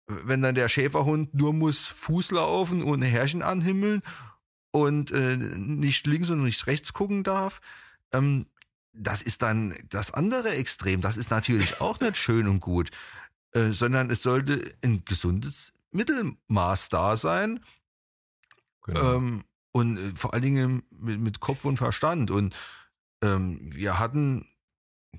wenn 0.08 0.42
dann 0.42 0.56
der 0.56 0.70
Schäferhund 0.70 1.34
nur 1.34 1.54
muss 1.54 1.80
Fuß 1.80 2.32
laufen 2.32 2.84
und 2.84 3.02
Härchen 3.02 3.42
anhimmeln 3.42 4.02
und 4.72 5.12
äh, 5.12 5.38
nicht 5.38 6.06
links 6.06 6.30
und 6.30 6.44
nicht 6.44 6.68
rechts 6.68 6.94
gucken 6.94 7.24
darf, 7.24 7.62
ähm, 8.14 8.46
das 8.94 9.22
ist 9.22 9.42
dann 9.42 9.76
das 9.90 10.14
andere 10.14 10.50
Extrem. 10.52 11.02
Das 11.02 11.18
ist 11.18 11.30
natürlich 11.30 11.82
auch 11.82 12.00
nicht 12.00 12.18
schön 12.18 12.48
und 12.48 12.60
gut, 12.60 12.92
äh, 13.52 13.72
sondern 13.72 14.10
es 14.10 14.22
sollte 14.22 14.74
ein 14.84 15.04
gesundes 15.06 15.74
Mittelmaß 15.92 16.90
da 16.90 17.16
sein. 17.16 17.60
Genau. 18.84 19.16
Ähm, 19.16 19.44
und 19.72 19.98
äh, 19.98 20.12
vor 20.12 20.34
allen 20.34 20.44
Dingen 20.44 20.84
mit, 20.92 21.20
mit 21.20 21.40
Kopf 21.40 21.66
und 21.66 21.78
Verstand. 21.78 22.32
Und 22.32 22.56
ähm, 23.22 23.60
wir 23.62 24.00
hatten 24.00 24.48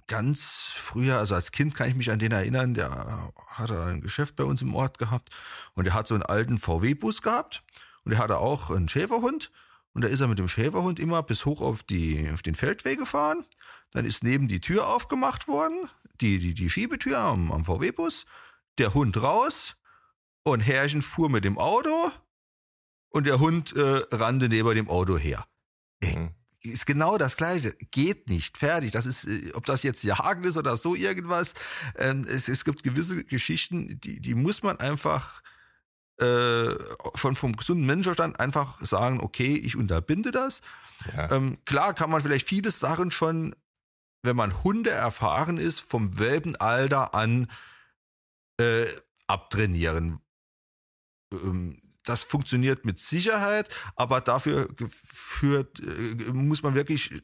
ganz 0.07 0.73
früher, 0.77 1.19
also 1.19 1.35
als 1.35 1.53
Kind 1.53 1.75
kann 1.75 1.89
ich 1.89 1.95
mich 1.95 2.11
an 2.11 2.19
den 2.19 2.33
erinnern, 2.33 2.75
der 2.75 3.33
hatte 3.49 3.85
ein 3.85 4.01
Geschäft 4.01 4.37
bei 4.37 4.45
uns 4.45 4.63
im 4.63 4.75
Ort 4.75 4.99
gehabt 4.99 5.31
und 5.75 5.85
der 5.85 5.95
hat 5.95 6.07
so 6.07 6.15
einen 6.15 6.23
alten 6.23 6.59
VW-Bus 6.59 7.23
gehabt 7.23 7.63
und 8.05 8.11
der 8.11 8.19
hatte 8.19 8.39
auch 8.39 8.71
einen 8.71 8.89
Schäferhund 8.89 9.51
und 9.93 10.03
da 10.03 10.09
ist 10.09 10.21
er 10.21 10.29
mit 10.29 10.39
dem 10.39 10.49
Schäferhund 10.49 10.99
immer 11.01 11.23
bis 11.23 11.45
hoch 11.45 11.61
auf, 11.61 11.83
die, 11.83 12.31
auf 12.33 12.43
den 12.43 12.55
Feldweg 12.55 12.99
gefahren. 12.99 13.45
Dann 13.93 14.05
ist 14.05 14.23
neben 14.23 14.49
die 14.49 14.61
Tür 14.61 14.89
aufgemacht 14.89 15.49
worden, 15.49 15.89
die, 16.21 16.39
die, 16.39 16.55
die 16.55 16.71
Schiebetür 16.71 17.19
am, 17.19 17.51
am 17.53 17.65
VW-Bus, 17.65 18.27
der 18.79 18.95
Hund 18.95 19.21
raus 19.23 19.77
und 20.43 20.61
Herrchen 20.61 21.03
fuhr 21.03 21.31
mit 21.31 21.45
dem 21.45 21.59
Auto 21.59 22.11
und 23.09 23.27
der 23.27 23.41
Hund 23.41 23.75
äh, 23.75 24.03
rannte 24.13 24.49
neben 24.49 24.75
dem 24.75 24.89
Auto 24.89 25.17
her. 25.17 25.47
Mhm 26.03 26.35
ist 26.69 26.87
genau 26.87 27.19
das 27.19 27.37
Gleiche. 27.37 27.75
Geht 27.91 28.29
nicht. 28.29 28.59
Fertig. 28.59 28.93
Das 28.93 29.07
ist, 29.07 29.27
äh, 29.27 29.53
ob 29.55 29.67
das 29.67 29.83
jetzt 29.83 30.03
Jagen 30.03 30.45
ist 30.45 30.57
oder 30.57 30.77
so 30.77 30.95
irgendwas. 30.95 31.55
Ähm, 31.97 32.25
es, 32.29 32.49
es 32.49 32.65
gibt 32.65 32.83
gewisse 32.83 33.25
Geschichten, 33.25 34.01
die, 34.01 34.21
die 34.21 34.35
muss 34.35 34.63
man 34.63 34.79
einfach 34.79 35.43
äh, 36.19 36.71
schon 37.15 37.37
vom 37.37 37.55
gesunden 37.55 37.87
Menschenverstand 37.87 38.41
einfach 38.41 38.81
sagen, 38.81 39.21
okay, 39.21 39.55
ich 39.57 39.77
unterbinde 39.77 40.31
das. 40.31 40.63
Ja. 41.15 41.31
Ähm, 41.31 41.59
klar 41.65 41.95
kann 41.95 42.11
man 42.11 42.23
vielleicht 42.23 42.49
viele 42.49 42.71
Sachen 42.71 43.11
schon, 43.11 43.55
wenn 44.23 44.37
man 44.37 44.65
Hunde 44.65 44.91
erfahren 44.91 45.59
ist, 45.59 45.81
vom 45.81 46.19
Welpenalter 46.19 47.15
an 47.15 47.49
äh, 48.59 48.87
abtrainieren. 49.27 50.21
Ähm, 51.33 51.83
das 52.07 52.23
funktioniert 52.23 52.85
mit 52.85 52.99
Sicherheit, 52.99 53.69
aber 53.95 54.21
dafür 54.21 54.69
führt, 54.89 55.81
äh, 55.81 56.33
muss 56.33 56.63
man 56.63 56.75
wirklich 56.75 57.23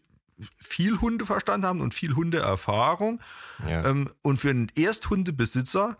viel 0.57 1.01
Hundeverstand 1.01 1.65
haben 1.65 1.81
und 1.81 1.95
viel 1.95 2.15
Hundeerfahrung. 2.15 3.21
Ja. 3.67 3.87
Ähm, 3.87 4.11
und 4.23 4.39
für 4.39 4.51
einen 4.51 4.71
Ersthundebesitzer 4.77 5.97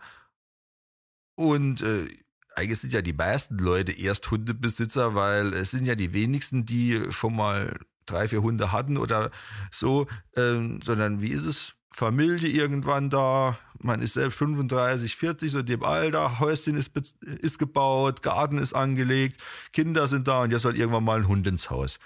und 1.35 1.81
äh, 1.81 2.07
eigentlich 2.55 2.79
sind 2.79 2.93
ja 2.93 3.01
die 3.01 3.13
meisten 3.13 3.57
Leute 3.57 3.91
Ersthundebesitzer, 3.91 5.15
weil 5.15 5.53
es 5.53 5.71
sind 5.71 5.85
ja 5.85 5.95
die 5.95 6.13
wenigsten, 6.13 6.65
die 6.65 7.01
schon 7.11 7.35
mal 7.35 7.79
drei, 8.05 8.27
vier 8.27 8.41
Hunde 8.41 8.71
hatten 8.71 8.97
oder 8.97 9.31
so, 9.71 10.07
ähm, 10.35 10.81
sondern 10.81 11.21
wie 11.21 11.31
ist 11.31 11.45
es? 11.45 11.73
Familie 11.93 12.49
irgendwann 12.49 13.09
da, 13.09 13.57
man 13.79 14.01
ist 14.01 14.13
selbst 14.13 14.39
35, 14.39 15.15
40, 15.15 15.51
so 15.51 15.61
dem 15.61 15.83
Alter, 15.83 16.39
Häuschen 16.39 16.75
ist, 16.75 16.91
ist 17.21 17.59
gebaut, 17.59 18.23
Garten 18.23 18.57
ist 18.57 18.73
angelegt, 18.73 19.39
Kinder 19.71 20.07
sind 20.07 20.27
da 20.27 20.41
und 20.41 20.51
jetzt 20.51 20.63
soll 20.63 20.75
irgendwann 20.75 21.03
mal 21.03 21.19
ein 21.19 21.27
Hund 21.27 21.45
ins 21.45 21.69
Haus. 21.69 21.99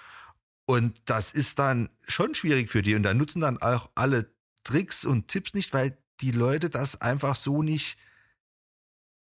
Und 0.66 1.00
das 1.06 1.32
ist 1.32 1.58
dann 1.58 1.88
schon 2.06 2.34
schwierig 2.34 2.68
für 2.68 2.82
die 2.82 2.94
und 2.94 3.02
da 3.02 3.14
nutzen 3.14 3.40
dann 3.40 3.56
auch 3.62 3.90
alle 3.94 4.30
Tricks 4.64 5.06
und 5.06 5.28
Tipps 5.28 5.54
nicht, 5.54 5.72
weil 5.72 5.96
die 6.20 6.32
Leute 6.32 6.68
das 6.68 7.00
einfach 7.00 7.34
so 7.34 7.62
nicht 7.62 7.96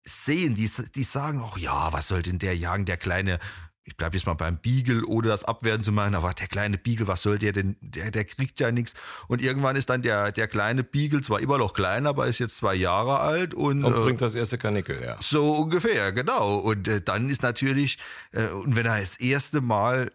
sehen. 0.06 0.54
Die, 0.54 0.70
die 0.94 1.04
sagen 1.04 1.42
auch, 1.42 1.58
ja, 1.58 1.92
was 1.94 2.08
soll 2.08 2.22
denn 2.22 2.38
der 2.38 2.56
jagen, 2.56 2.86
der 2.86 2.98
kleine 2.98 3.40
ich 3.84 3.98
bleibe 3.98 4.16
jetzt 4.16 4.28
mal 4.28 4.36
beim 4.36 4.58
Beagle, 4.58 5.04
ohne 5.06 5.28
das 5.28 5.44
abwerten 5.44 5.84
zu 5.84 5.92
machen, 5.92 6.14
aber 6.14 6.34
der 6.34 6.48
kleine 6.48 6.78
Beagle, 6.78 7.08
was 7.08 7.24
soll 7.24 7.40
der 7.40 7.52
denn? 7.52 7.78
Der, 7.82 8.12
der 8.12 8.26
kriegt 8.26 8.60
ja 8.60 8.72
nichts. 8.72 8.94
Und 9.28 9.42
irgendwann 9.42 9.76
ist 9.76 9.90
dann 9.90 10.04
der, 10.04 10.32
der 10.32 10.48
kleine 10.48 10.84
Beagle 10.84 11.22
zwar 11.22 11.40
immer 11.40 11.58
noch 11.58 11.74
klein, 11.74 12.06
aber 12.06 12.28
ist 12.28 12.40
jetzt 12.40 12.58
zwei 12.58 12.76
Jahre 12.76 13.20
alt 13.20 13.54
und, 13.54 13.84
und 13.84 13.94
bringt 13.94 14.22
äh, 14.22 14.26
das 14.26 14.36
erste 14.36 14.58
Kanickel, 14.60 15.04
ja. 15.04 15.18
So 15.20 15.52
ungefähr, 15.56 16.12
genau. 16.12 16.58
Und 16.58 16.88
äh, 16.88 17.02
dann 17.02 17.30
ist 17.30 17.42
natürlich, 17.42 17.98
äh, 18.34 18.48
und 18.48 18.76
wenn 18.76 18.86
er 18.86 19.00
das 19.00 19.16
erste 19.20 19.62
Mal 19.62 20.12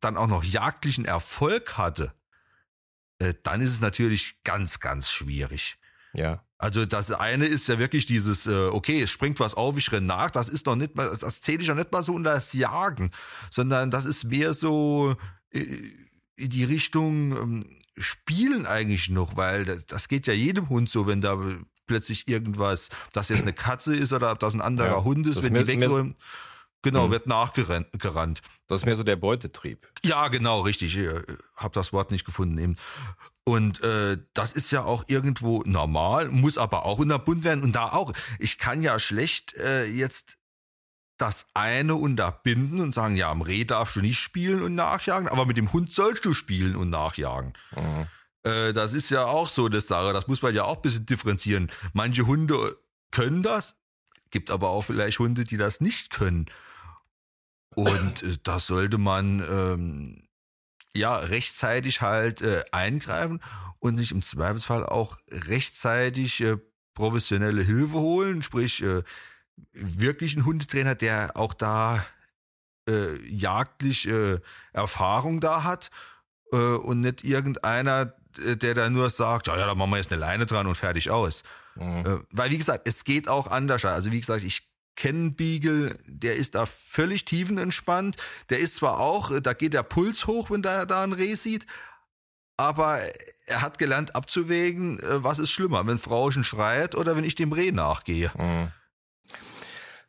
dann 0.00 0.18
auch 0.18 0.28
noch 0.28 0.44
jagdlichen 0.44 1.06
Erfolg 1.06 1.78
hatte, 1.78 2.12
äh, 3.18 3.32
dann 3.42 3.62
ist 3.62 3.72
es 3.72 3.80
natürlich 3.80 4.42
ganz, 4.44 4.80
ganz 4.80 5.10
schwierig. 5.10 5.78
Ja. 6.12 6.44
Also 6.58 6.86
das 6.86 7.10
eine 7.10 7.44
ist 7.44 7.68
ja 7.68 7.78
wirklich 7.78 8.06
dieses, 8.06 8.46
äh, 8.46 8.68
okay, 8.68 9.02
es 9.02 9.10
springt 9.10 9.40
was 9.40 9.54
auf, 9.54 9.76
ich 9.76 9.92
renne 9.92 10.06
nach, 10.06 10.30
das 10.30 10.48
ist 10.48 10.64
noch 10.64 10.76
nicht 10.76 10.94
mal, 10.94 11.14
das 11.20 11.40
zähle 11.42 11.60
ich 11.62 11.68
noch 11.68 11.74
nicht 11.74 11.92
mal 11.92 12.02
so 12.02 12.14
unter 12.14 12.32
das 12.32 12.52
Jagen, 12.54 13.10
sondern 13.50 13.90
das 13.90 14.06
ist 14.06 14.24
mehr 14.24 14.54
so 14.54 15.16
äh, 15.50 15.66
in 16.36 16.50
die 16.50 16.64
Richtung 16.64 17.32
ähm, 17.36 17.60
Spielen 17.98 18.66
eigentlich 18.66 19.08
noch, 19.08 19.38
weil 19.38 19.64
das, 19.64 20.08
geht 20.08 20.26
ja 20.26 20.34
jedem 20.34 20.68
Hund 20.68 20.90
so, 20.90 21.06
wenn 21.06 21.22
da 21.22 21.38
plötzlich 21.86 22.28
irgendwas, 22.28 22.90
ob 23.06 23.12
das 23.14 23.30
jetzt 23.30 23.42
eine 23.42 23.54
Katze 23.54 23.96
ist 23.96 24.12
oder 24.12 24.32
ob 24.32 24.38
das 24.38 24.52
ein 24.52 24.60
anderer 24.60 24.88
ja, 24.88 25.04
Hund 25.04 25.26
ist, 25.26 25.42
wenn 25.42 25.54
die 25.54 25.66
wegräumen. 25.66 26.14
Genau, 26.82 27.08
mhm. 27.08 27.10
wird 27.12 27.26
nachgerannt. 27.26 28.42
Das 28.68 28.80
ist 28.80 28.86
mehr 28.86 28.96
so 28.96 29.02
der 29.02 29.16
Beutetrieb. 29.16 29.88
Ja, 30.04 30.28
genau, 30.28 30.60
richtig. 30.60 30.96
Ich 30.96 31.04
äh, 31.04 31.22
habe 31.56 31.74
das 31.74 31.92
Wort 31.92 32.10
nicht 32.10 32.24
gefunden 32.24 32.58
eben. 32.58 32.76
Und 33.44 33.82
äh, 33.82 34.18
das 34.34 34.52
ist 34.52 34.70
ja 34.70 34.84
auch 34.84 35.04
irgendwo 35.08 35.62
normal, 35.64 36.28
muss 36.28 36.58
aber 36.58 36.84
auch 36.84 36.98
unterbunden 36.98 37.44
werden. 37.44 37.64
Und 37.64 37.72
da 37.72 37.92
auch, 37.92 38.12
ich 38.38 38.58
kann 38.58 38.82
ja 38.82 38.98
schlecht 38.98 39.54
äh, 39.54 39.86
jetzt 39.86 40.36
das 41.18 41.46
eine 41.54 41.94
unterbinden 41.94 42.80
und 42.80 42.92
sagen, 42.92 43.16
ja, 43.16 43.30
am 43.30 43.40
Reh 43.40 43.64
darfst 43.64 43.96
du 43.96 44.00
nicht 44.00 44.18
spielen 44.18 44.62
und 44.62 44.74
nachjagen, 44.74 45.28
aber 45.28 45.46
mit 45.46 45.56
dem 45.56 45.72
Hund 45.72 45.90
sollst 45.90 46.24
du 46.24 46.34
spielen 46.34 46.76
und 46.76 46.90
nachjagen. 46.90 47.54
Mhm. 47.74 48.06
Äh, 48.42 48.72
das 48.72 48.92
ist 48.92 49.10
ja 49.10 49.24
auch 49.24 49.48
so 49.48 49.66
eine 49.66 49.80
Sache, 49.80 50.12
das 50.12 50.28
muss 50.28 50.42
man 50.42 50.54
ja 50.54 50.64
auch 50.64 50.76
ein 50.76 50.82
bisschen 50.82 51.06
differenzieren. 51.06 51.70
Manche 51.94 52.26
Hunde 52.26 52.76
können 53.10 53.42
das, 53.42 53.76
gibt 54.30 54.50
aber 54.50 54.70
auch 54.70 54.82
vielleicht 54.82 55.18
Hunde, 55.18 55.44
die 55.44 55.56
das 55.56 55.80
nicht 55.80 56.10
können. 56.10 56.46
Und 57.76 58.22
äh, 58.22 58.38
da 58.42 58.58
sollte 58.58 58.96
man 58.96 59.40
ähm, 59.48 60.22
ja 60.94 61.16
rechtzeitig 61.16 62.00
halt 62.00 62.40
äh, 62.40 62.64
eingreifen 62.72 63.40
und 63.78 63.98
sich 63.98 64.12
im 64.12 64.22
Zweifelsfall 64.22 64.84
auch 64.84 65.18
rechtzeitig 65.30 66.40
äh, 66.40 66.56
professionelle 66.94 67.62
Hilfe 67.62 67.98
holen, 67.98 68.42
sprich 68.42 68.82
äh, 68.82 69.02
wirklich 69.72 70.34
einen 70.34 70.46
Hundetrainer, 70.46 70.94
der 70.94 71.36
auch 71.36 71.52
da 71.52 72.04
äh, 72.88 73.22
jagdlich 73.28 74.08
äh, 74.08 74.38
Erfahrung 74.72 75.40
da 75.40 75.62
hat 75.62 75.90
äh, 76.52 76.56
und 76.56 77.00
nicht 77.00 77.24
irgendeiner, 77.24 78.14
äh, 78.42 78.56
der 78.56 78.72
da 78.72 78.88
nur 78.88 79.10
sagt, 79.10 79.48
ja, 79.48 79.58
ja, 79.58 79.66
da 79.66 79.74
machen 79.74 79.90
wir 79.90 79.98
jetzt 79.98 80.10
eine 80.10 80.20
Leine 80.20 80.46
dran 80.46 80.66
und 80.66 80.76
fertig 80.76 81.10
aus. 81.10 81.42
Mhm. 81.74 82.06
Äh, 82.06 82.18
weil 82.30 82.50
wie 82.50 82.58
gesagt, 82.58 82.88
es 82.88 83.04
geht 83.04 83.28
auch 83.28 83.48
anders. 83.48 83.84
Also 83.84 84.12
wie 84.12 84.20
gesagt, 84.20 84.44
ich 84.44 84.66
Kennenbeagle, 84.96 85.96
der 86.06 86.34
ist 86.34 86.54
da 86.54 86.66
völlig 86.66 87.24
tiefenentspannt. 87.24 88.16
Der 88.50 88.58
ist 88.58 88.76
zwar 88.76 88.98
auch, 88.98 89.30
da 89.40 89.52
geht 89.52 89.74
der 89.74 89.82
Puls 89.82 90.26
hoch, 90.26 90.50
wenn 90.50 90.62
der 90.62 90.86
da 90.86 91.04
ein 91.04 91.12
Reh 91.12 91.34
sieht, 91.36 91.66
aber 92.56 93.00
er 93.46 93.62
hat 93.62 93.78
gelernt 93.78 94.16
abzuwägen, 94.16 94.98
äh, 95.00 95.22
was 95.22 95.38
ist 95.38 95.50
schlimmer, 95.50 95.86
wenn 95.86 95.98
Frauchen 95.98 96.44
schreit 96.44 96.94
oder 96.94 97.16
wenn 97.16 97.24
ich 97.24 97.34
dem 97.34 97.52
Reh 97.52 97.72
nachgehe. 97.72 98.32
Mhm. 98.36 98.72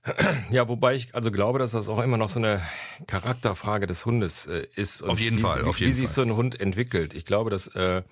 Ja, 0.50 0.70
wobei 0.70 0.96
ich 0.96 1.14
also 1.16 1.32
glaube, 1.32 1.60
dass 1.60 1.72
das 1.72 1.90
auch 1.90 2.02
immer 2.02 2.16
noch 2.16 2.30
so 2.30 2.40
eine 2.40 2.62
Charakterfrage 3.08 3.88
des 3.88 4.06
Hundes 4.06 4.46
äh, 4.46 4.66
ist. 4.76 5.04
auf 5.04 5.20
jeden 5.20 5.38
wie, 5.38 5.42
Fall, 5.42 5.66
wie, 5.66 5.68
auf 5.68 5.80
jeden 5.82 5.92
wie 5.92 6.00
sich 6.00 6.10
so 6.10 6.22
ein 6.22 6.34
Hund 6.34 6.60
entwickelt. 6.60 7.14
Ich 7.14 7.26
glaube, 7.26 7.50
dass 7.50 7.68
äh, 7.76 8.04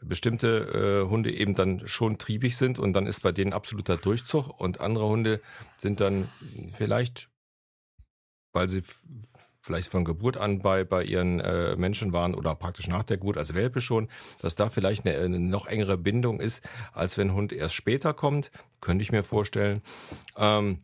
bestimmte 0.00 1.04
äh, 1.04 1.08
Hunde 1.08 1.32
eben 1.32 1.54
dann 1.54 1.86
schon 1.86 2.18
triebig 2.18 2.56
sind 2.56 2.78
und 2.78 2.92
dann 2.92 3.06
ist 3.06 3.22
bei 3.22 3.32
denen 3.32 3.52
absoluter 3.52 3.96
Durchzug 3.96 4.60
und 4.60 4.80
andere 4.80 5.06
Hunde 5.06 5.40
sind 5.78 6.00
dann 6.00 6.28
vielleicht, 6.72 7.28
weil 8.52 8.68
sie 8.68 8.82
vielleicht 9.60 9.90
von 9.90 10.04
Geburt 10.04 10.36
an 10.36 10.60
bei, 10.60 10.84
bei 10.84 11.04
ihren 11.04 11.40
äh, 11.40 11.76
Menschen 11.76 12.12
waren 12.12 12.34
oder 12.34 12.54
praktisch 12.54 12.88
nach 12.88 13.02
der 13.02 13.18
Geburt 13.18 13.36
als 13.36 13.54
Welpe 13.54 13.80
schon, 13.80 14.08
dass 14.40 14.54
da 14.54 14.70
vielleicht 14.70 15.06
eine, 15.06 15.18
eine 15.18 15.40
noch 15.40 15.66
engere 15.66 15.98
Bindung 15.98 16.40
ist, 16.40 16.62
als 16.92 17.18
wenn 17.18 17.28
ein 17.28 17.34
Hund 17.34 17.52
erst 17.52 17.74
später 17.74 18.14
kommt, 18.14 18.50
könnte 18.80 19.02
ich 19.02 19.12
mir 19.12 19.22
vorstellen. 19.22 19.82
Ähm, 20.36 20.82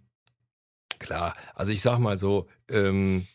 klar, 0.99 1.35
also 1.55 1.73
ich 1.73 1.81
sag 1.81 1.99
mal 1.99 2.19
so, 2.19 2.49
ähm, 2.69 3.27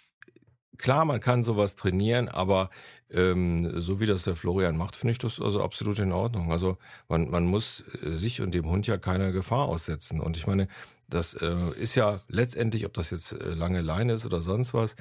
klar, 0.77 1.05
man 1.05 1.19
kann 1.19 1.41
sowas 1.41 1.75
trainieren, 1.75 2.29
aber 2.29 2.69
ähm, 3.11 3.79
so 3.79 3.99
wie 3.99 4.05
das 4.05 4.23
der 4.23 4.35
Florian 4.35 4.77
macht, 4.77 4.95
finde 4.95 5.11
ich 5.11 5.17
das 5.17 5.39
also 5.39 5.63
absolut 5.63 5.99
in 5.99 6.11
Ordnung. 6.11 6.51
Also 6.51 6.77
man, 7.07 7.29
man 7.29 7.45
muss 7.45 7.83
äh, 8.03 8.11
sich 8.11 8.41
und 8.41 8.53
dem 8.53 8.69
Hund 8.69 8.87
ja 8.87 8.97
keiner 8.97 9.31
Gefahr 9.31 9.67
aussetzen. 9.67 10.19
Und 10.19 10.37
ich 10.37 10.47
meine, 10.47 10.67
das 11.07 11.33
äh, 11.33 11.71
ist 11.79 11.95
ja 11.95 12.21
letztendlich, 12.27 12.85
ob 12.85 12.93
das 12.93 13.09
jetzt 13.09 13.31
äh, 13.31 13.53
lange 13.53 13.81
Leine 13.81 14.13
ist 14.13 14.25
oder 14.25 14.41
sonst 14.41 14.73
was, 14.73 14.95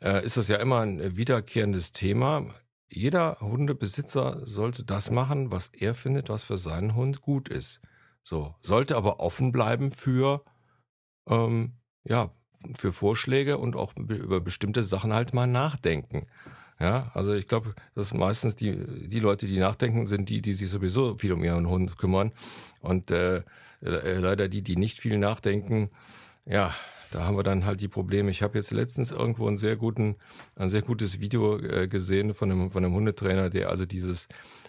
äh, 0.00 0.24
ist 0.24 0.36
das 0.36 0.48
ja 0.48 0.56
immer 0.56 0.80
ein 0.80 1.16
wiederkehrendes 1.16 1.92
Thema. 1.92 2.46
Jeder 2.88 3.38
Hundebesitzer 3.40 4.40
sollte 4.46 4.84
das 4.84 5.10
machen, 5.10 5.50
was 5.50 5.68
er 5.68 5.94
findet, 5.94 6.28
was 6.28 6.42
für 6.42 6.56
seinen 6.56 6.94
Hund 6.94 7.20
gut 7.20 7.48
ist. 7.48 7.80
So, 8.22 8.54
sollte 8.62 8.96
aber 8.96 9.20
offen 9.20 9.52
bleiben 9.52 9.90
für, 9.90 10.44
ähm, 11.28 11.72
ja, 12.04 12.30
für 12.76 12.92
Vorschläge 12.92 13.58
und 13.58 13.76
auch 13.76 13.94
über 13.96 14.40
bestimmte 14.40 14.82
Sachen 14.82 15.12
halt 15.12 15.32
mal 15.34 15.46
nachdenken. 15.46 16.26
Ja, 16.80 17.10
also 17.14 17.34
ich 17.34 17.48
glaube, 17.48 17.74
dass 17.94 18.14
meistens 18.14 18.54
die, 18.54 18.76
die 19.08 19.18
Leute, 19.18 19.46
die 19.46 19.58
nachdenken, 19.58 20.06
sind 20.06 20.28
die, 20.28 20.40
die 20.40 20.52
sich 20.52 20.68
sowieso 20.68 21.16
viel 21.18 21.32
um 21.32 21.42
ihren 21.42 21.68
Hund 21.68 21.98
kümmern. 21.98 22.32
Und 22.80 23.10
äh, 23.10 23.38
äh, 23.82 24.18
leider 24.18 24.48
die, 24.48 24.62
die 24.62 24.76
nicht 24.76 25.00
viel 25.00 25.18
nachdenken, 25.18 25.90
ja, 26.46 26.72
da 27.10 27.24
haben 27.24 27.36
wir 27.36 27.42
dann 27.42 27.64
halt 27.64 27.80
die 27.80 27.88
Probleme. 27.88 28.30
Ich 28.30 28.42
habe 28.42 28.58
jetzt 28.58 28.70
letztens 28.70 29.10
irgendwo 29.10 29.48
einen 29.48 29.56
sehr 29.56 29.76
guten, 29.76 30.16
ein 30.56 30.68
sehr 30.68 30.82
gutes 30.82 31.20
Video 31.20 31.58
äh, 31.58 31.88
gesehen 31.88 32.34
von 32.34 32.50
einem, 32.50 32.70
von 32.70 32.84
einem 32.84 32.94
Hundetrainer, 32.94 33.50
der 33.50 33.70
also 33.70 33.84
dieses 33.84 34.28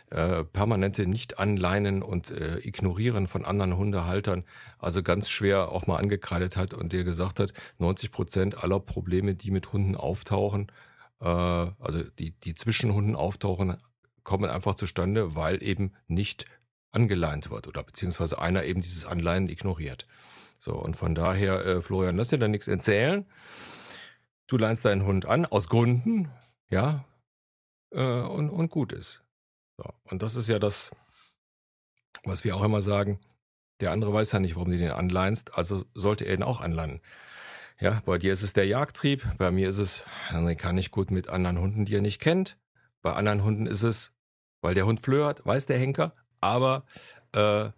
äh, 0.10 0.44
permanente 0.44 1.06
Nicht-Anleinen 1.06 2.02
und 2.02 2.32
äh, 2.32 2.58
Ignorieren 2.60 3.28
von 3.28 3.46
anderen 3.46 3.78
Hundehaltern 3.78 4.44
also 4.80 5.04
ganz 5.04 5.30
schwer 5.30 5.72
auch 5.72 5.86
mal 5.86 5.98
angekreidet 5.98 6.58
hat 6.58 6.74
und 6.74 6.94
der 6.94 7.04
gesagt 7.04 7.40
hat, 7.40 7.54
90 7.78 8.12
Prozent 8.12 8.64
aller 8.64 8.80
Probleme, 8.80 9.36
die 9.36 9.52
mit 9.52 9.72
Hunden 9.74 9.96
auftauchen, 9.96 10.72
äh, 11.22 11.26
also 11.26 12.04
die, 12.18 12.32
die 12.32 12.56
zwischen 12.56 12.94
Hunden 12.94 13.16
auftauchen, 13.16 13.78
kommen 14.24 14.50
einfach 14.50 14.76
zustande, 14.76 15.36
weil 15.36 15.64
eben 15.64 15.94
nicht 16.08 16.46
angeleint 16.92 17.50
wird 17.50 17.68
oder 17.68 17.84
beziehungsweise 17.84 18.40
einer 18.40 18.64
eben 18.64 18.82
dieses 18.82 19.06
Anleihen 19.06 19.50
ignoriert. 19.50 20.08
So, 20.58 20.74
und 20.74 20.96
von 20.96 21.16
daher, 21.16 21.66
äh, 21.66 21.82
Florian, 21.82 22.18
lass 22.18 22.30
dir 22.30 22.38
da 22.38 22.48
nichts 22.48 22.68
erzählen. 22.68 23.26
Du 24.48 24.58
leinst 24.58 24.84
deinen 24.84 25.06
Hund 25.06 25.26
an, 25.26 25.46
aus 25.46 25.70
Gründen, 25.70 26.32
ja, 26.70 27.06
äh, 27.92 28.02
und, 28.02 28.50
und 28.50 28.70
gut 28.70 28.92
ist. 28.92 29.24
So, 29.78 29.86
und 30.04 30.22
das 30.22 30.36
ist 30.36 30.48
ja 30.50 30.60
das, 30.60 30.92
was 32.24 32.44
wir 32.44 32.56
auch 32.56 32.64
immer 32.64 32.82
sagen. 32.82 33.20
Der 33.80 33.92
andere 33.92 34.14
weiß 34.14 34.34
ja 34.34 34.40
nicht, 34.40 34.56
warum 34.56 34.72
du 34.72 34.78
den 34.78 34.92
anleinst, 34.92 35.54
also 35.54 35.86
sollte 35.94 36.26
er 36.26 36.34
ihn 36.34 36.44
auch 36.44 36.60
anleihen. 36.60 37.00
Ja, 37.82 38.02
bei 38.06 38.18
dir 38.18 38.34
ist 38.34 38.44
es 38.44 38.52
der 38.52 38.68
Jagdtrieb, 38.68 39.26
bei 39.38 39.52
mir 39.52 39.70
ist 39.70 39.78
es, 39.78 40.04
dann 40.32 40.58
kann 40.58 40.78
ich 40.78 40.92
gut 40.92 41.12
mit 41.12 41.30
anderen 41.30 41.60
Hunden, 41.60 41.86
die 41.86 41.96
er 41.96 42.02
nicht 42.02 42.20
kennt. 42.20 42.58
Bei 43.02 43.14
anderen 43.14 43.44
Hunden 43.44 43.66
ist 43.66 43.84
es, 43.84 44.12
weil 44.62 44.76
der 44.76 44.86
Hund 44.86 45.00
flöht, 45.00 45.46
weiß 45.46 45.66
der 45.66 45.80
Henker, 45.80 46.14
aber 46.42 46.84
äh, 47.34 47.70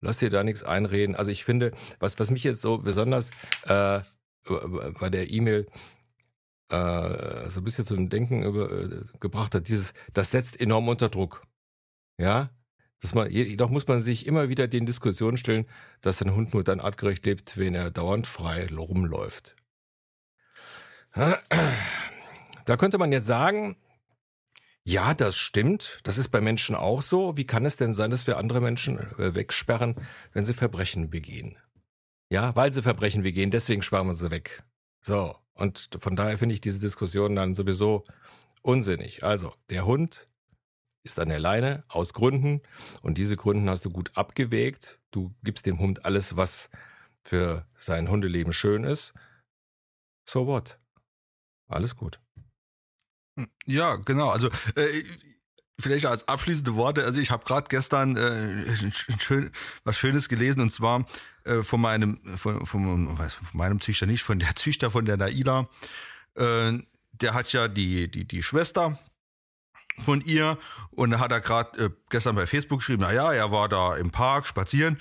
lass 0.00 0.18
dir 0.18 0.30
da 0.30 0.42
nichts 0.42 0.64
einreden. 0.64 1.14
Also 1.14 1.30
ich 1.30 1.44
finde, 1.44 1.72
was, 2.00 2.18
was 2.18 2.32
mich 2.32 2.42
jetzt 2.42 2.60
so 2.60 2.78
besonders 2.78 3.30
äh, 3.66 4.00
bei 4.98 5.10
der 5.10 5.30
E-Mail 5.30 5.68
äh, 6.72 7.48
so 7.48 7.60
ein 7.60 7.64
bisschen 7.64 7.84
zum 7.84 8.08
Denken 8.08 8.42
über, 8.42 8.68
äh, 8.72 9.02
gebracht 9.20 9.54
hat, 9.54 9.68
dieses, 9.68 9.94
das 10.12 10.32
setzt 10.32 10.60
enorm 10.60 10.88
unter 10.88 11.08
Druck. 11.08 11.42
Ja, 12.18 12.50
dass 13.00 13.14
man, 13.14 13.30
jedoch 13.30 13.70
muss 13.70 13.86
man 13.86 14.00
sich 14.00 14.26
immer 14.26 14.48
wieder 14.48 14.68
den 14.68 14.86
Diskussionen 14.86 15.36
stellen, 15.36 15.66
dass 16.00 16.22
ein 16.22 16.34
Hund 16.34 16.54
nur 16.54 16.64
dann 16.64 16.80
artgerecht 16.80 17.26
lebt, 17.26 17.56
wenn 17.56 17.74
er 17.74 17.90
dauernd 17.90 18.26
frei 18.26 18.66
rumläuft. 18.68 19.56
Da 22.66 22.76
könnte 22.76 22.98
man 22.98 23.12
jetzt 23.12 23.26
sagen, 23.26 23.76
ja, 24.84 25.14
das 25.14 25.36
stimmt. 25.36 25.98
Das 26.04 26.16
ist 26.16 26.28
bei 26.28 26.40
Menschen 26.40 26.76
auch 26.76 27.02
so. 27.02 27.36
Wie 27.36 27.46
kann 27.46 27.66
es 27.66 27.76
denn 27.76 27.92
sein, 27.92 28.10
dass 28.10 28.26
wir 28.26 28.38
andere 28.38 28.60
Menschen 28.60 28.98
äh, 29.18 29.34
wegsperren, 29.34 29.96
wenn 30.32 30.44
sie 30.44 30.54
Verbrechen 30.54 31.10
begehen? 31.10 31.56
Ja, 32.30 32.54
weil 32.54 32.72
sie 32.72 32.82
Verbrechen 32.82 33.22
begehen, 33.22 33.50
deswegen 33.50 33.82
sperren 33.82 34.06
wir 34.06 34.14
sie 34.14 34.30
weg. 34.30 34.62
So. 35.02 35.36
Und 35.54 35.88
von 35.98 36.16
daher 36.16 36.38
finde 36.38 36.54
ich 36.54 36.60
diese 36.60 36.78
Diskussion 36.78 37.34
dann 37.34 37.54
sowieso 37.54 38.04
unsinnig. 38.62 39.24
Also, 39.24 39.54
der 39.70 39.86
Hund 39.86 40.28
ist 41.06 41.18
an 41.18 41.28
der 41.28 41.40
Leine 41.40 41.84
aus 41.88 42.12
Gründen 42.12 42.60
und 43.02 43.18
diese 43.18 43.36
Gründen 43.36 43.70
hast 43.70 43.84
du 43.84 43.90
gut 43.90 44.10
abgewägt. 44.14 44.98
Du 45.10 45.34
gibst 45.42 45.64
dem 45.66 45.78
Hund 45.78 46.04
alles, 46.04 46.36
was 46.36 46.68
für 47.22 47.66
sein 47.76 48.08
Hundeleben 48.08 48.52
schön 48.52 48.84
ist. 48.84 49.14
So 50.28 50.46
what? 50.46 50.78
Alles 51.68 51.96
gut. 51.96 52.20
Ja, 53.66 53.96
genau. 53.96 54.30
Also 54.30 54.48
äh, 54.74 55.04
vielleicht 55.78 56.06
als 56.06 56.26
abschließende 56.28 56.74
Worte. 56.74 57.04
Also 57.04 57.20
ich 57.20 57.30
habe 57.30 57.44
gerade 57.44 57.66
gestern 57.68 58.16
äh, 58.16 58.90
schön, 59.18 59.50
was 59.84 59.98
Schönes 59.98 60.28
gelesen 60.28 60.60
und 60.60 60.70
zwar 60.70 61.06
äh, 61.44 61.62
von 61.62 61.80
meinem 61.80 62.16
von, 62.36 62.64
von, 62.66 63.16
von 63.16 63.30
meinem 63.52 63.80
Züchter 63.80 64.06
nicht, 64.06 64.22
von 64.22 64.38
der 64.38 64.54
Züchter 64.54 64.90
von 64.90 65.04
der 65.04 65.16
Naila. 65.16 65.68
Äh, 66.34 66.78
der 67.12 67.34
hat 67.34 67.52
ja 67.52 67.68
die 67.68 68.10
die 68.10 68.26
die 68.26 68.42
Schwester 68.42 68.98
von 69.98 70.20
ihr 70.20 70.58
und 70.90 71.10
da 71.10 71.18
hat 71.20 71.32
er 71.32 71.40
gerade 71.40 71.84
äh, 71.84 71.90
gestern 72.10 72.36
bei 72.36 72.46
Facebook 72.46 72.80
geschrieben, 72.80 73.02
na 73.02 73.12
ja, 73.12 73.32
er 73.32 73.50
war 73.50 73.68
da 73.68 73.96
im 73.96 74.10
Park 74.10 74.46
spazieren 74.46 74.98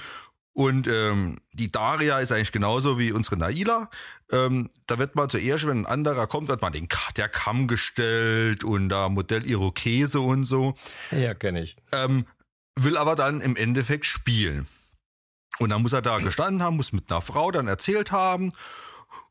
und 0.56 0.88
ähm, 0.88 1.36
die 1.52 1.70
Daria 1.70 2.20
ist 2.20 2.32
eigentlich 2.32 2.54
genauso 2.54 2.98
wie 2.98 3.12
unsere 3.12 3.36
Naila. 3.36 3.90
Ähm, 4.32 4.70
da 4.88 4.98
wird 4.98 5.14
man 5.14 5.30
zuerst, 5.30 5.68
wenn 5.68 5.80
ein 5.80 5.86
anderer 5.86 6.28
kommt, 6.28 6.48
wird 6.48 6.62
man 6.62 6.72
den 6.72 6.88
der 7.18 7.28
Kamm 7.28 7.68
gestellt 7.68 8.64
und 8.64 8.88
da 8.88 9.10
Modell 9.10 9.46
Irokese 9.46 10.22
und 10.22 10.46
so. 10.46 10.74
Ja, 11.12 11.34
kenne 11.34 11.62
ich. 11.62 11.76
Ähm, 11.92 12.26
will 12.78 12.96
aber 12.96 13.16
dann 13.16 13.42
im 13.42 13.58
Endeffekt 13.58 14.06
spielen. 14.06 14.66
Und 15.60 15.72
dann 15.72 15.82
muss 15.82 15.92
er 15.92 16.02
da 16.02 16.20
gestanden 16.20 16.64
haben, 16.64 16.78
muss 16.78 16.94
mit 16.94 17.12
einer 17.12 17.20
Frau 17.20 17.52
dann 17.52 17.68
erzählt 17.68 18.14
haben 18.14 18.54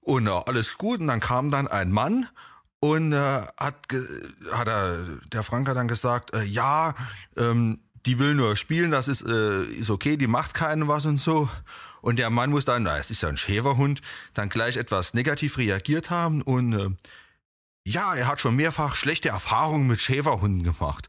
und 0.02 0.26
äh, 0.26 0.30
alles 0.30 0.76
gut. 0.76 1.00
Und 1.00 1.06
dann 1.06 1.20
kam 1.20 1.50
dann 1.50 1.68
ein 1.68 1.90
Mann 1.90 2.28
und 2.84 3.12
äh, 3.12 3.16
hat, 3.16 3.76
hat 4.52 4.68
er, 4.68 4.98
der 5.32 5.42
Frank 5.42 5.66
hat 5.70 5.76
dann 5.78 5.88
gesagt, 5.88 6.34
äh, 6.34 6.42
ja, 6.42 6.94
ähm, 7.34 7.80
die 8.04 8.18
will 8.18 8.34
nur 8.34 8.56
spielen, 8.56 8.90
das 8.90 9.08
ist, 9.08 9.22
äh, 9.22 9.62
ist 9.62 9.88
okay, 9.88 10.18
die 10.18 10.26
macht 10.26 10.52
keinen 10.52 10.86
was 10.86 11.06
und 11.06 11.16
so. 11.16 11.48
Und 12.02 12.18
der 12.18 12.28
Mann 12.28 12.50
muss 12.50 12.66
dann, 12.66 12.82
na, 12.82 12.98
es 12.98 13.08
ist 13.08 13.22
ja 13.22 13.30
ein 13.30 13.38
Schäferhund, 13.38 14.02
dann 14.34 14.50
gleich 14.50 14.76
etwas 14.76 15.14
negativ 15.14 15.56
reagiert 15.56 16.10
haben 16.10 16.42
und 16.42 16.74
äh, 16.74 16.90
ja, 17.86 18.14
er 18.14 18.26
hat 18.26 18.40
schon 18.40 18.54
mehrfach 18.54 18.96
schlechte 18.96 19.30
Erfahrungen 19.30 19.86
mit 19.86 20.02
Schäferhunden 20.02 20.62
gemacht. 20.62 21.08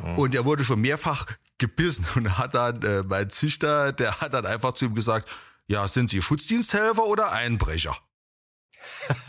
Mhm. 0.00 0.18
Und 0.18 0.32
er 0.32 0.44
wurde 0.44 0.62
schon 0.62 0.80
mehrfach 0.80 1.26
gebissen 1.58 2.06
und 2.14 2.38
hat 2.38 2.54
dann, 2.54 2.80
äh, 2.82 3.02
mein 3.02 3.30
Züchter, 3.30 3.92
der 3.92 4.20
hat 4.20 4.32
dann 4.32 4.46
einfach 4.46 4.74
zu 4.74 4.84
ihm 4.84 4.94
gesagt, 4.94 5.28
ja, 5.66 5.88
sind 5.88 6.08
Sie 6.08 6.22
Schutzdiensthelfer 6.22 7.04
oder 7.04 7.32
Einbrecher? 7.32 7.96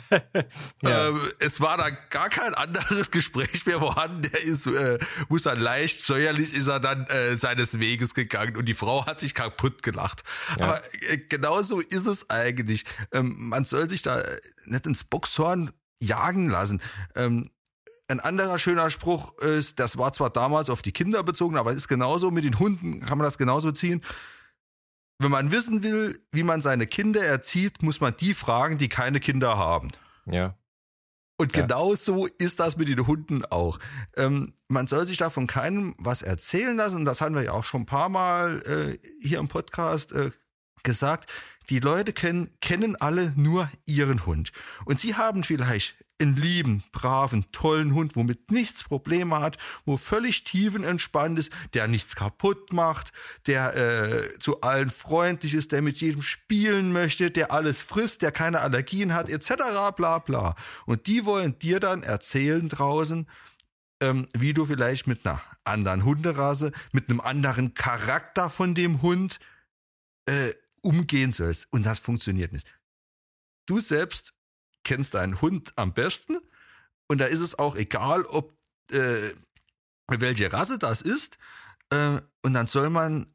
ja. 0.84 1.08
ähm, 1.08 1.20
es 1.40 1.60
war 1.60 1.78
da 1.78 1.90
gar 1.90 2.30
kein 2.30 2.54
anderes 2.54 3.12
Gespräch 3.12 3.66
mehr 3.66 3.80
vorhanden. 3.80 4.24
Der 4.24 4.42
ist, 4.42 4.68
äh, 4.68 4.98
muss 5.30 5.44
dann 5.44 5.60
leicht 5.60 6.02
säuerlich 6.02 6.54
ist 6.54 6.68
er 6.68 6.80
dann 6.80 7.06
äh, 7.08 7.36
seines 7.36 7.80
Weges 7.80 8.14
gegangen 8.14 8.56
und 8.58 8.66
die 8.66 8.74
Frau 8.74 9.06
hat 9.06 9.20
sich 9.20 9.34
kaputt 9.34 9.84
gelacht. 9.84 10.24
Ja. 10.60 10.66
Aber 10.66 10.82
äh, 11.10 11.18
genauso 11.18 11.80
ist 11.80 12.08
es 12.08 12.30
eigentlich. 12.30 12.86
Ähm, 13.12 13.36
man 13.38 13.66
soll 13.66 13.90
sich 13.90 14.02
da 14.02 14.24
nicht 14.66 14.86
ins 14.86 15.04
Boxhorn 15.04 15.72
jagen 16.00 16.50
lassen. 16.50 16.82
Ähm, 17.16 17.50
ein 18.10 18.20
anderer 18.22 18.58
schöner 18.58 18.90
Spruch 18.90 19.38
ist, 19.40 19.80
das 19.80 19.98
war 19.98 20.14
zwar 20.14 20.30
damals 20.30 20.70
auf 20.70 20.82
die 20.82 20.94
Kinder 20.94 21.24
bezogen, 21.24 21.58
aber 21.58 21.72
es 21.72 21.78
ist 21.78 21.88
genauso 21.90 22.32
mit 22.32 22.46
den 22.46 22.58
Hunden, 22.58 23.02
kann 23.02 23.18
man 23.18 23.26
das 23.26 23.38
genauso 23.38 23.72
ziehen 23.72 24.02
wenn 25.20 25.32
man 25.32 25.52
wissen 25.52 25.84
will, 25.84 26.20
wie 26.32 26.44
man 26.44 26.62
seine 26.62 26.88
Kinder 26.88 27.24
erzieht, 27.24 27.82
muss 27.82 28.02
man 28.02 28.16
die 28.18 28.34
fragen, 28.34 28.78
die 28.78 28.90
keine 28.90 29.20
Kinder 29.20 29.58
haben. 29.58 29.92
Ja. 30.26 30.56
Und 31.38 31.56
ja. 31.56 31.62
genauso 31.62 32.26
ist 32.26 32.60
das 32.60 32.78
mit 32.78 32.88
den 32.88 33.06
Hunden 33.06 33.46
auch. 33.46 33.80
Ähm, 34.16 34.54
man 34.68 34.88
soll 34.88 35.06
sich 35.06 35.18
da 35.18 35.30
von 35.30 35.48
keinem 35.48 35.96
was 36.00 36.24
erzählen 36.24 36.76
lassen. 36.76 36.98
Und 36.98 37.06
das 37.06 37.22
haben 37.22 37.36
wir 37.36 37.44
ja 37.44 37.52
auch 37.52 37.64
schon 37.64 37.82
ein 37.82 37.86
paar 37.86 38.10
Mal 38.10 38.62
äh, 38.64 39.08
hier 39.22 39.40
im 39.40 39.48
Podcast 39.48 40.12
äh, 40.12 40.32
gesagt. 40.84 41.32
Die 41.70 41.80
Leute 41.80 42.14
kennen, 42.14 42.50
kennen 42.60 42.96
alle 42.96 43.34
nur 43.36 43.70
ihren 43.86 44.26
Hund. 44.26 44.52
Und 44.86 45.00
sie 45.00 45.16
haben 45.16 45.44
vielleicht 45.44 45.96
einen 46.20 46.36
lieben, 46.36 46.84
braven, 46.92 47.46
tollen 47.52 47.94
Hund, 47.94 48.16
womit 48.16 48.52
nichts 48.52 48.84
Probleme 48.84 49.40
hat, 49.40 49.58
wo 49.86 49.98
völlig 49.98 50.44
tiefenentspannt 50.44 51.38
ist, 51.38 51.52
der 51.74 51.88
nichts 51.88 52.16
kaputt 52.16 52.74
macht, 52.74 53.12
der 53.46 53.76
äh, 53.76 54.40
zu 54.40 54.62
allen 54.62 54.90
freundlich 54.90 55.54
ist, 55.54 55.72
der 55.72 55.82
mit 55.82 55.98
jedem 55.98 56.22
spielen 56.22 56.92
möchte, 56.92 57.30
der 57.30 57.52
alles 57.52 57.84
frisst, 57.84 58.22
der 58.22 58.32
keine 58.32 58.62
Allergien 58.62 59.14
hat, 59.14 59.30
etc. 59.30 59.54
bla 59.96 60.20
bla. 60.20 60.56
Und 60.86 61.08
die 61.08 61.26
wollen 61.26 61.60
dir 61.60 61.80
dann 61.80 62.04
erzählen 62.04 62.68
draußen, 62.68 63.28
ähm, 64.02 64.28
wie 64.36 64.54
du 64.54 64.66
vielleicht 64.66 65.08
mit 65.08 65.26
einer 65.26 65.42
anderen 65.64 66.04
Hunderasse, 66.04 66.72
mit 66.92 67.10
einem 67.10 67.20
anderen 67.20 67.74
Charakter 67.74 68.50
von 68.50 68.74
dem 68.74 69.02
Hund 69.02 69.40
äh, 70.26 70.54
umgehen 70.82 71.32
sollst. 71.32 71.68
Und 71.72 71.86
das 71.86 72.00
funktioniert 72.00 72.54
nicht. 72.54 72.74
Du 73.66 73.80
selbst 73.80 74.34
kennst 74.88 75.14
deinen 75.14 75.42
Hund 75.42 75.74
am 75.76 75.94
besten 75.94 76.38
Und 77.08 77.20
da 77.20 77.26
ist 77.26 77.42
es 77.42 77.60
auch 77.60 77.76
egal, 77.76 78.24
ob 78.24 78.58
äh, 78.92 79.34
welche 80.08 80.52
Rasse 80.52 80.80
das 80.80 81.02
ist. 81.02 81.38
Äh, 81.90 82.22
und 82.42 82.54
dann 82.54 82.68
soll 82.68 82.90
man 82.90 83.28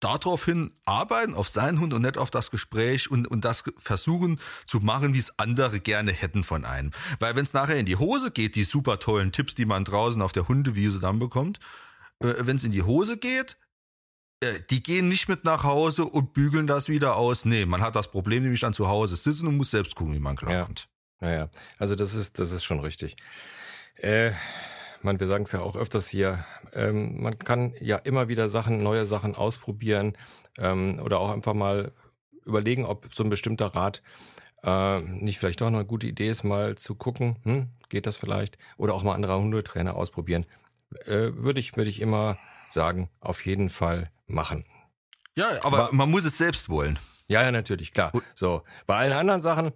daraufhin 0.00 0.72
arbeiten, 0.84 1.34
auf 1.34 1.48
seinen 1.48 1.80
Hund 1.80 1.94
und 1.94 2.02
nicht 2.02 2.18
auf 2.18 2.30
das 2.30 2.50
Gespräch 2.50 3.10
und, 3.10 3.26
und 3.28 3.44
das 3.44 3.64
versuchen 3.78 4.38
zu 4.66 4.80
machen, 4.80 5.14
wie 5.14 5.18
es 5.18 5.38
andere 5.38 5.80
gerne 5.80 6.12
hätten 6.12 6.44
von 6.44 6.64
einem. 6.64 6.90
Weil 7.18 7.34
wenn 7.34 7.44
es 7.44 7.54
nachher 7.54 7.78
in 7.78 7.86
die 7.86 7.96
Hose 7.96 8.30
geht, 8.30 8.56
die 8.56 8.64
super 8.64 8.98
tollen 8.98 9.32
Tipps, 9.32 9.54
die 9.54 9.64
man 9.64 9.84
draußen 9.84 10.20
auf 10.20 10.32
der 10.32 10.48
Hundewiese 10.48 11.00
dann 11.00 11.18
bekommt, 11.18 11.60
äh, 12.20 12.34
wenn 12.40 12.56
es 12.56 12.64
in 12.64 12.72
die 12.72 12.82
Hose 12.82 13.16
geht, 13.16 13.56
die 14.70 14.82
gehen 14.82 15.08
nicht 15.08 15.28
mit 15.28 15.44
nach 15.44 15.64
Hause 15.64 16.04
und 16.04 16.32
bügeln 16.32 16.66
das 16.66 16.88
wieder 16.88 17.16
aus. 17.16 17.44
Nee, 17.44 17.64
man 17.64 17.80
hat 17.80 17.96
das 17.96 18.10
Problem 18.10 18.42
nämlich 18.42 18.60
dann 18.60 18.74
zu 18.74 18.88
Hause 18.88 19.16
sitzen 19.16 19.46
und 19.46 19.56
muss 19.56 19.70
selbst 19.70 19.94
gucken, 19.94 20.14
wie 20.14 20.20
man 20.20 20.36
klarkommt. 20.36 20.88
Ja, 21.20 21.30
ja. 21.30 21.48
also 21.78 21.94
das 21.94 22.14
ist, 22.14 22.38
das 22.38 22.50
ist 22.50 22.64
schon 22.64 22.80
richtig. 22.80 23.16
Äh, 23.96 24.32
man, 25.02 25.18
wir 25.20 25.26
sagen 25.26 25.44
es 25.44 25.52
ja 25.52 25.60
auch 25.60 25.76
öfters 25.76 26.06
hier, 26.06 26.44
ähm, 26.74 27.22
man 27.22 27.38
kann 27.38 27.72
ja 27.80 27.96
immer 27.96 28.28
wieder 28.28 28.48
Sachen, 28.48 28.78
neue 28.78 29.06
Sachen 29.06 29.34
ausprobieren 29.34 30.16
ähm, 30.58 31.00
oder 31.02 31.20
auch 31.20 31.30
einfach 31.30 31.54
mal 31.54 31.92
überlegen, 32.44 32.84
ob 32.84 33.12
so 33.14 33.24
ein 33.24 33.30
bestimmter 33.30 33.68
Rat 33.68 34.02
äh, 34.62 35.00
nicht 35.00 35.38
vielleicht 35.38 35.60
doch 35.60 35.70
noch 35.70 35.78
eine 35.78 35.86
gute 35.86 36.06
Idee 36.06 36.28
ist, 36.28 36.44
mal 36.44 36.76
zu 36.76 36.94
gucken, 36.94 37.38
hm, 37.42 37.68
geht 37.88 38.06
das 38.06 38.16
vielleicht? 38.16 38.58
Oder 38.76 38.94
auch 38.94 39.02
mal 39.02 39.14
andere 39.14 39.38
Hundetrainer 39.38 39.96
ausprobieren. 39.96 40.44
Äh, 41.06 41.32
würde 41.34 41.60
ich, 41.60 41.76
würde 41.76 41.90
ich 41.90 42.00
immer 42.00 42.38
sagen, 42.70 43.08
auf 43.20 43.44
jeden 43.44 43.68
Fall 43.68 44.10
machen. 44.26 44.64
Ja, 45.36 45.46
aber, 45.62 45.84
aber 45.84 45.94
man 45.94 46.10
muss 46.10 46.24
es 46.24 46.38
selbst 46.38 46.68
wollen. 46.68 46.98
Ja, 47.28 47.42
ja, 47.42 47.50
natürlich, 47.50 47.92
klar. 47.92 48.12
So, 48.34 48.62
bei 48.86 48.96
allen 48.96 49.12
anderen 49.12 49.40
Sachen, 49.40 49.72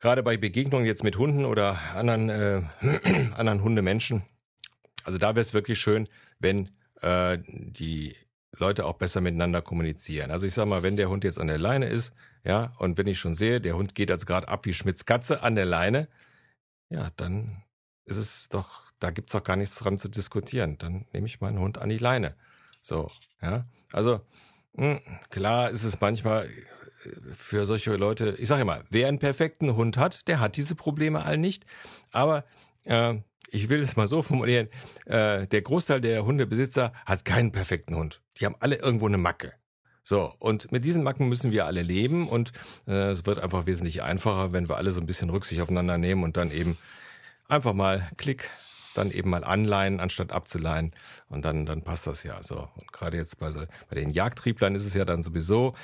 gerade 0.00 0.22
bei 0.22 0.36
Begegnungen 0.36 0.86
jetzt 0.86 1.04
mit 1.04 1.16
Hunden 1.16 1.44
oder 1.44 1.78
anderen, 1.94 2.28
äh, 2.28 2.62
anderen 3.36 3.62
Hundemenschen, 3.62 4.22
also 5.04 5.18
da 5.18 5.28
wäre 5.28 5.40
es 5.40 5.54
wirklich 5.54 5.78
schön, 5.78 6.08
wenn 6.38 6.70
äh, 7.00 7.38
die 7.46 8.16
Leute 8.56 8.84
auch 8.84 8.94
besser 8.94 9.20
miteinander 9.20 9.62
kommunizieren. 9.62 10.30
Also 10.30 10.46
ich 10.46 10.54
sag 10.54 10.66
mal, 10.66 10.82
wenn 10.82 10.96
der 10.96 11.08
Hund 11.08 11.24
jetzt 11.24 11.38
an 11.38 11.46
der 11.46 11.58
Leine 11.58 11.88
ist, 11.88 12.12
ja, 12.44 12.74
und 12.78 12.98
wenn 12.98 13.06
ich 13.06 13.18
schon 13.18 13.34
sehe, 13.34 13.60
der 13.60 13.76
Hund 13.76 13.94
geht 13.94 14.10
also 14.10 14.26
gerade 14.26 14.48
ab 14.48 14.66
wie 14.66 14.72
Schmitz 14.72 15.04
Katze 15.04 15.42
an 15.42 15.54
der 15.54 15.64
Leine, 15.64 16.08
ja, 16.90 17.10
dann 17.16 17.62
ist 18.04 18.16
es 18.16 18.48
doch, 18.48 18.91
da 19.02 19.10
gibt's 19.10 19.32
doch 19.32 19.44
gar 19.44 19.56
nichts 19.56 19.76
dran 19.76 19.98
zu 19.98 20.08
diskutieren. 20.08 20.78
Dann 20.78 21.06
nehme 21.12 21.26
ich 21.26 21.40
meinen 21.40 21.58
Hund 21.58 21.78
an 21.78 21.88
die 21.88 21.98
Leine. 21.98 22.34
So, 22.80 23.08
ja. 23.40 23.66
Also, 23.92 24.20
mh, 24.74 24.94
hm, 24.94 25.00
klar 25.30 25.70
ist 25.70 25.84
es 25.84 26.00
manchmal 26.00 26.48
für 27.36 27.66
solche 27.66 27.94
Leute, 27.96 28.36
ich 28.38 28.48
sage 28.48 28.62
immer, 28.62 28.82
wer 28.90 29.08
einen 29.08 29.18
perfekten 29.18 29.74
Hund 29.74 29.96
hat, 29.96 30.26
der 30.28 30.40
hat 30.40 30.56
diese 30.56 30.74
Probleme 30.74 31.24
all 31.24 31.36
nicht. 31.36 31.66
Aber 32.12 32.44
äh, 32.84 33.14
ich 33.50 33.68
will 33.68 33.80
es 33.80 33.96
mal 33.96 34.06
so 34.06 34.22
formulieren, 34.22 34.68
äh, 35.06 35.46
der 35.46 35.62
Großteil 35.62 36.00
der 36.00 36.24
Hundebesitzer 36.24 36.92
hat 37.04 37.24
keinen 37.24 37.52
perfekten 37.52 37.96
Hund. 37.96 38.22
Die 38.38 38.46
haben 38.46 38.56
alle 38.60 38.76
irgendwo 38.76 39.06
eine 39.06 39.18
Macke. 39.18 39.52
So, 40.04 40.34
und 40.38 40.72
mit 40.72 40.84
diesen 40.84 41.04
Macken 41.04 41.28
müssen 41.28 41.52
wir 41.52 41.66
alle 41.66 41.82
leben 41.82 42.28
und 42.28 42.52
äh, 42.88 43.10
es 43.10 43.24
wird 43.24 43.38
einfach 43.38 43.66
wesentlich 43.66 44.02
einfacher, 44.02 44.52
wenn 44.52 44.68
wir 44.68 44.76
alle 44.76 44.90
so 44.90 45.00
ein 45.00 45.06
bisschen 45.06 45.30
Rücksicht 45.30 45.60
aufeinander 45.60 45.96
nehmen 45.96 46.24
und 46.24 46.36
dann 46.36 46.50
eben 46.50 46.76
einfach 47.48 47.72
mal 47.72 48.10
Klick 48.16 48.50
dann 48.94 49.10
eben 49.10 49.30
mal 49.30 49.44
anleihen, 49.44 50.00
anstatt 50.00 50.32
abzuleihen. 50.32 50.92
Und 51.28 51.44
dann, 51.44 51.66
dann 51.66 51.82
passt 51.82 52.06
das 52.06 52.22
ja 52.22 52.42
so. 52.42 52.68
Und 52.74 52.92
gerade 52.92 53.16
jetzt 53.16 53.38
bei, 53.38 53.50
so, 53.50 53.60
bei 53.88 53.96
den 53.96 54.10
Jagdtrieblern 54.10 54.74
ist 54.74 54.86
es 54.86 54.94
ja 54.94 55.04
dann 55.04 55.22
sowieso, 55.22 55.74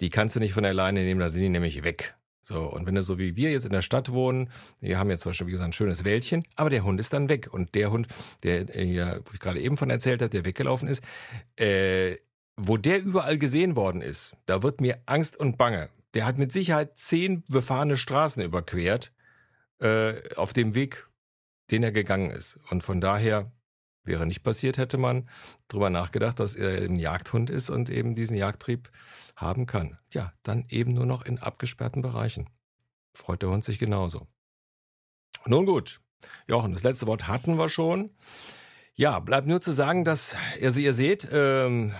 die 0.00 0.10
kannst 0.10 0.36
du 0.36 0.40
nicht 0.40 0.52
von 0.52 0.62
der 0.62 0.74
Leine 0.74 1.02
nehmen, 1.04 1.20
da 1.20 1.28
sind 1.28 1.40
die 1.40 1.48
nämlich 1.48 1.84
weg. 1.84 2.14
So, 2.48 2.62
und 2.62 2.86
wenn 2.86 2.94
du 2.94 3.02
so 3.02 3.18
wie 3.18 3.36
wir 3.36 3.50
jetzt 3.50 3.66
in 3.66 3.72
der 3.72 3.82
Stadt 3.82 4.10
wohnen, 4.10 4.50
wir 4.80 4.98
haben 4.98 5.10
jetzt 5.10 5.20
zum 5.20 5.30
Beispiel, 5.30 5.48
wie 5.48 5.50
gesagt, 5.52 5.68
ein 5.68 5.74
schönes 5.74 6.04
Wäldchen, 6.04 6.44
aber 6.56 6.70
der 6.70 6.82
Hund 6.82 6.98
ist 6.98 7.12
dann 7.12 7.28
weg. 7.28 7.52
Und 7.52 7.74
der 7.74 7.90
Hund, 7.90 8.08
der 8.42 8.64
hier, 8.72 9.20
wo 9.26 9.32
ich 9.34 9.40
gerade 9.40 9.60
eben 9.60 9.76
von 9.76 9.90
erzählt 9.90 10.22
habe, 10.22 10.30
der 10.30 10.46
weggelaufen 10.46 10.88
ist, 10.88 11.02
äh, 11.56 12.16
wo 12.56 12.78
der 12.78 13.02
überall 13.02 13.36
gesehen 13.36 13.76
worden 13.76 14.00
ist, 14.00 14.32
da 14.46 14.62
wird 14.62 14.80
mir 14.80 14.98
Angst 15.04 15.36
und 15.36 15.58
Bange. 15.58 15.90
Der 16.14 16.24
hat 16.24 16.38
mit 16.38 16.50
Sicherheit 16.50 16.96
zehn 16.96 17.44
befahrene 17.48 17.98
Straßen 17.98 18.42
überquert, 18.42 19.12
äh, 19.80 20.14
auf 20.36 20.54
dem 20.54 20.74
Weg 20.74 21.07
den 21.70 21.82
er 21.82 21.92
gegangen 21.92 22.30
ist. 22.30 22.58
Und 22.70 22.82
von 22.82 23.00
daher 23.00 23.50
wäre 24.04 24.26
nicht 24.26 24.42
passiert, 24.42 24.78
hätte 24.78 24.98
man 24.98 25.28
drüber 25.68 25.90
nachgedacht, 25.90 26.40
dass 26.40 26.54
er 26.54 26.82
ein 26.82 26.96
Jagdhund 26.96 27.50
ist 27.50 27.70
und 27.70 27.90
eben 27.90 28.14
diesen 28.14 28.36
Jagdtrieb 28.36 28.90
haben 29.36 29.66
kann. 29.66 29.98
Ja, 30.12 30.32
dann 30.42 30.64
eben 30.68 30.94
nur 30.94 31.06
noch 31.06 31.24
in 31.24 31.38
abgesperrten 31.38 32.02
Bereichen. 32.02 32.48
Freut 33.14 33.42
der 33.42 33.50
Hund 33.50 33.64
sich 33.64 33.78
genauso. 33.78 34.26
Nun 35.46 35.66
gut. 35.66 36.00
Jochen, 36.46 36.72
das 36.72 36.82
letzte 36.82 37.06
Wort 37.06 37.28
hatten 37.28 37.58
wir 37.58 37.68
schon. 37.68 38.10
Ja, 38.94 39.20
bleibt 39.20 39.46
nur 39.46 39.60
zu 39.60 39.70
sagen, 39.70 40.04
dass, 40.04 40.34
also 40.60 40.80
ihr 40.80 40.92
seht, 40.92 41.28
ähm, 41.30 41.94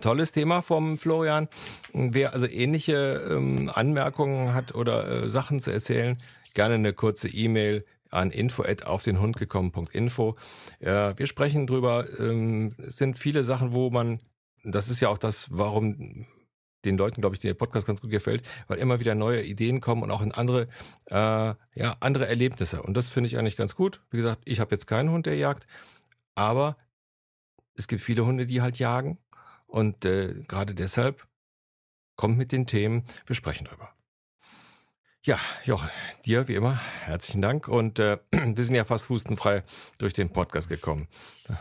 tolles 0.00 0.32
Thema 0.32 0.62
vom 0.62 0.98
Florian. 0.98 1.48
Wer 1.92 2.32
also 2.32 2.46
ähnliche 2.46 3.24
ähm, 3.30 3.70
Anmerkungen 3.72 4.54
hat 4.54 4.74
oder 4.74 5.08
äh, 5.08 5.28
Sachen 5.28 5.60
zu 5.60 5.70
erzählen, 5.70 6.20
gerne 6.54 6.74
eine 6.74 6.92
kurze 6.92 7.28
E-Mail 7.28 7.84
an 8.10 8.30
info 8.30 8.64
auf 8.84 9.02
den 9.02 9.20
Hund 9.20 9.36
gekommen.info. 9.36 10.36
Ja, 10.80 11.18
wir 11.18 11.26
sprechen 11.26 11.66
drüber, 11.66 12.06
ähm, 12.18 12.74
sind 12.78 13.18
viele 13.18 13.44
Sachen, 13.44 13.72
wo 13.72 13.90
man, 13.90 14.20
das 14.64 14.88
ist 14.88 15.00
ja 15.00 15.08
auch 15.08 15.18
das, 15.18 15.46
warum 15.50 16.26
den 16.84 16.96
Leuten, 16.96 17.20
glaube 17.20 17.34
ich, 17.34 17.40
der 17.40 17.54
Podcast 17.54 17.86
ganz 17.86 18.00
gut 18.00 18.10
gefällt, 18.10 18.46
weil 18.66 18.78
immer 18.78 19.00
wieder 19.00 19.14
neue 19.14 19.42
Ideen 19.42 19.80
kommen 19.80 20.02
und 20.02 20.10
auch 20.10 20.22
in 20.22 20.32
andere, 20.32 20.68
äh, 21.06 21.14
ja, 21.14 21.96
andere 22.00 22.26
Erlebnisse. 22.26 22.82
Und 22.82 22.96
das 22.96 23.08
finde 23.08 23.28
ich 23.28 23.38
eigentlich 23.38 23.56
ganz 23.56 23.74
gut. 23.74 24.02
Wie 24.10 24.16
gesagt, 24.16 24.42
ich 24.44 24.60
habe 24.60 24.74
jetzt 24.74 24.86
keinen 24.86 25.10
Hund, 25.10 25.26
der 25.26 25.36
jagt, 25.36 25.66
aber 26.34 26.76
es 27.74 27.88
gibt 27.88 28.02
viele 28.02 28.24
Hunde, 28.24 28.46
die 28.46 28.62
halt 28.62 28.78
jagen. 28.78 29.18
Und 29.66 30.04
äh, 30.04 30.42
gerade 30.48 30.74
deshalb 30.74 31.26
kommt 32.16 32.36
mit 32.36 32.52
den 32.52 32.66
Themen, 32.66 33.04
wir 33.26 33.36
sprechen 33.36 33.66
drüber. 33.66 33.90
Ja, 35.22 35.38
Jochen, 35.66 35.90
dir 36.24 36.48
wie 36.48 36.54
immer 36.54 36.80
herzlichen 37.02 37.42
Dank 37.42 37.68
und 37.68 37.98
äh, 37.98 38.16
wir 38.30 38.64
sind 38.64 38.74
ja 38.74 38.84
fast 38.84 39.10
hustenfrei 39.10 39.64
durch 39.98 40.14
den 40.14 40.30
Podcast 40.30 40.70
gekommen. 40.70 41.08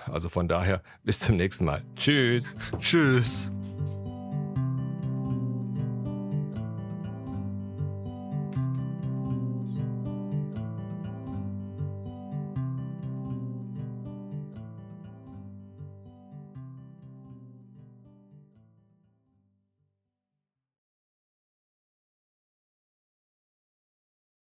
Also 0.06 0.30
von 0.30 0.48
daher 0.48 0.82
bis 1.04 1.20
zum 1.20 1.36
nächsten 1.36 1.66
Mal. 1.66 1.84
Tschüss. 1.98 2.56
Tschüss. 2.80 3.52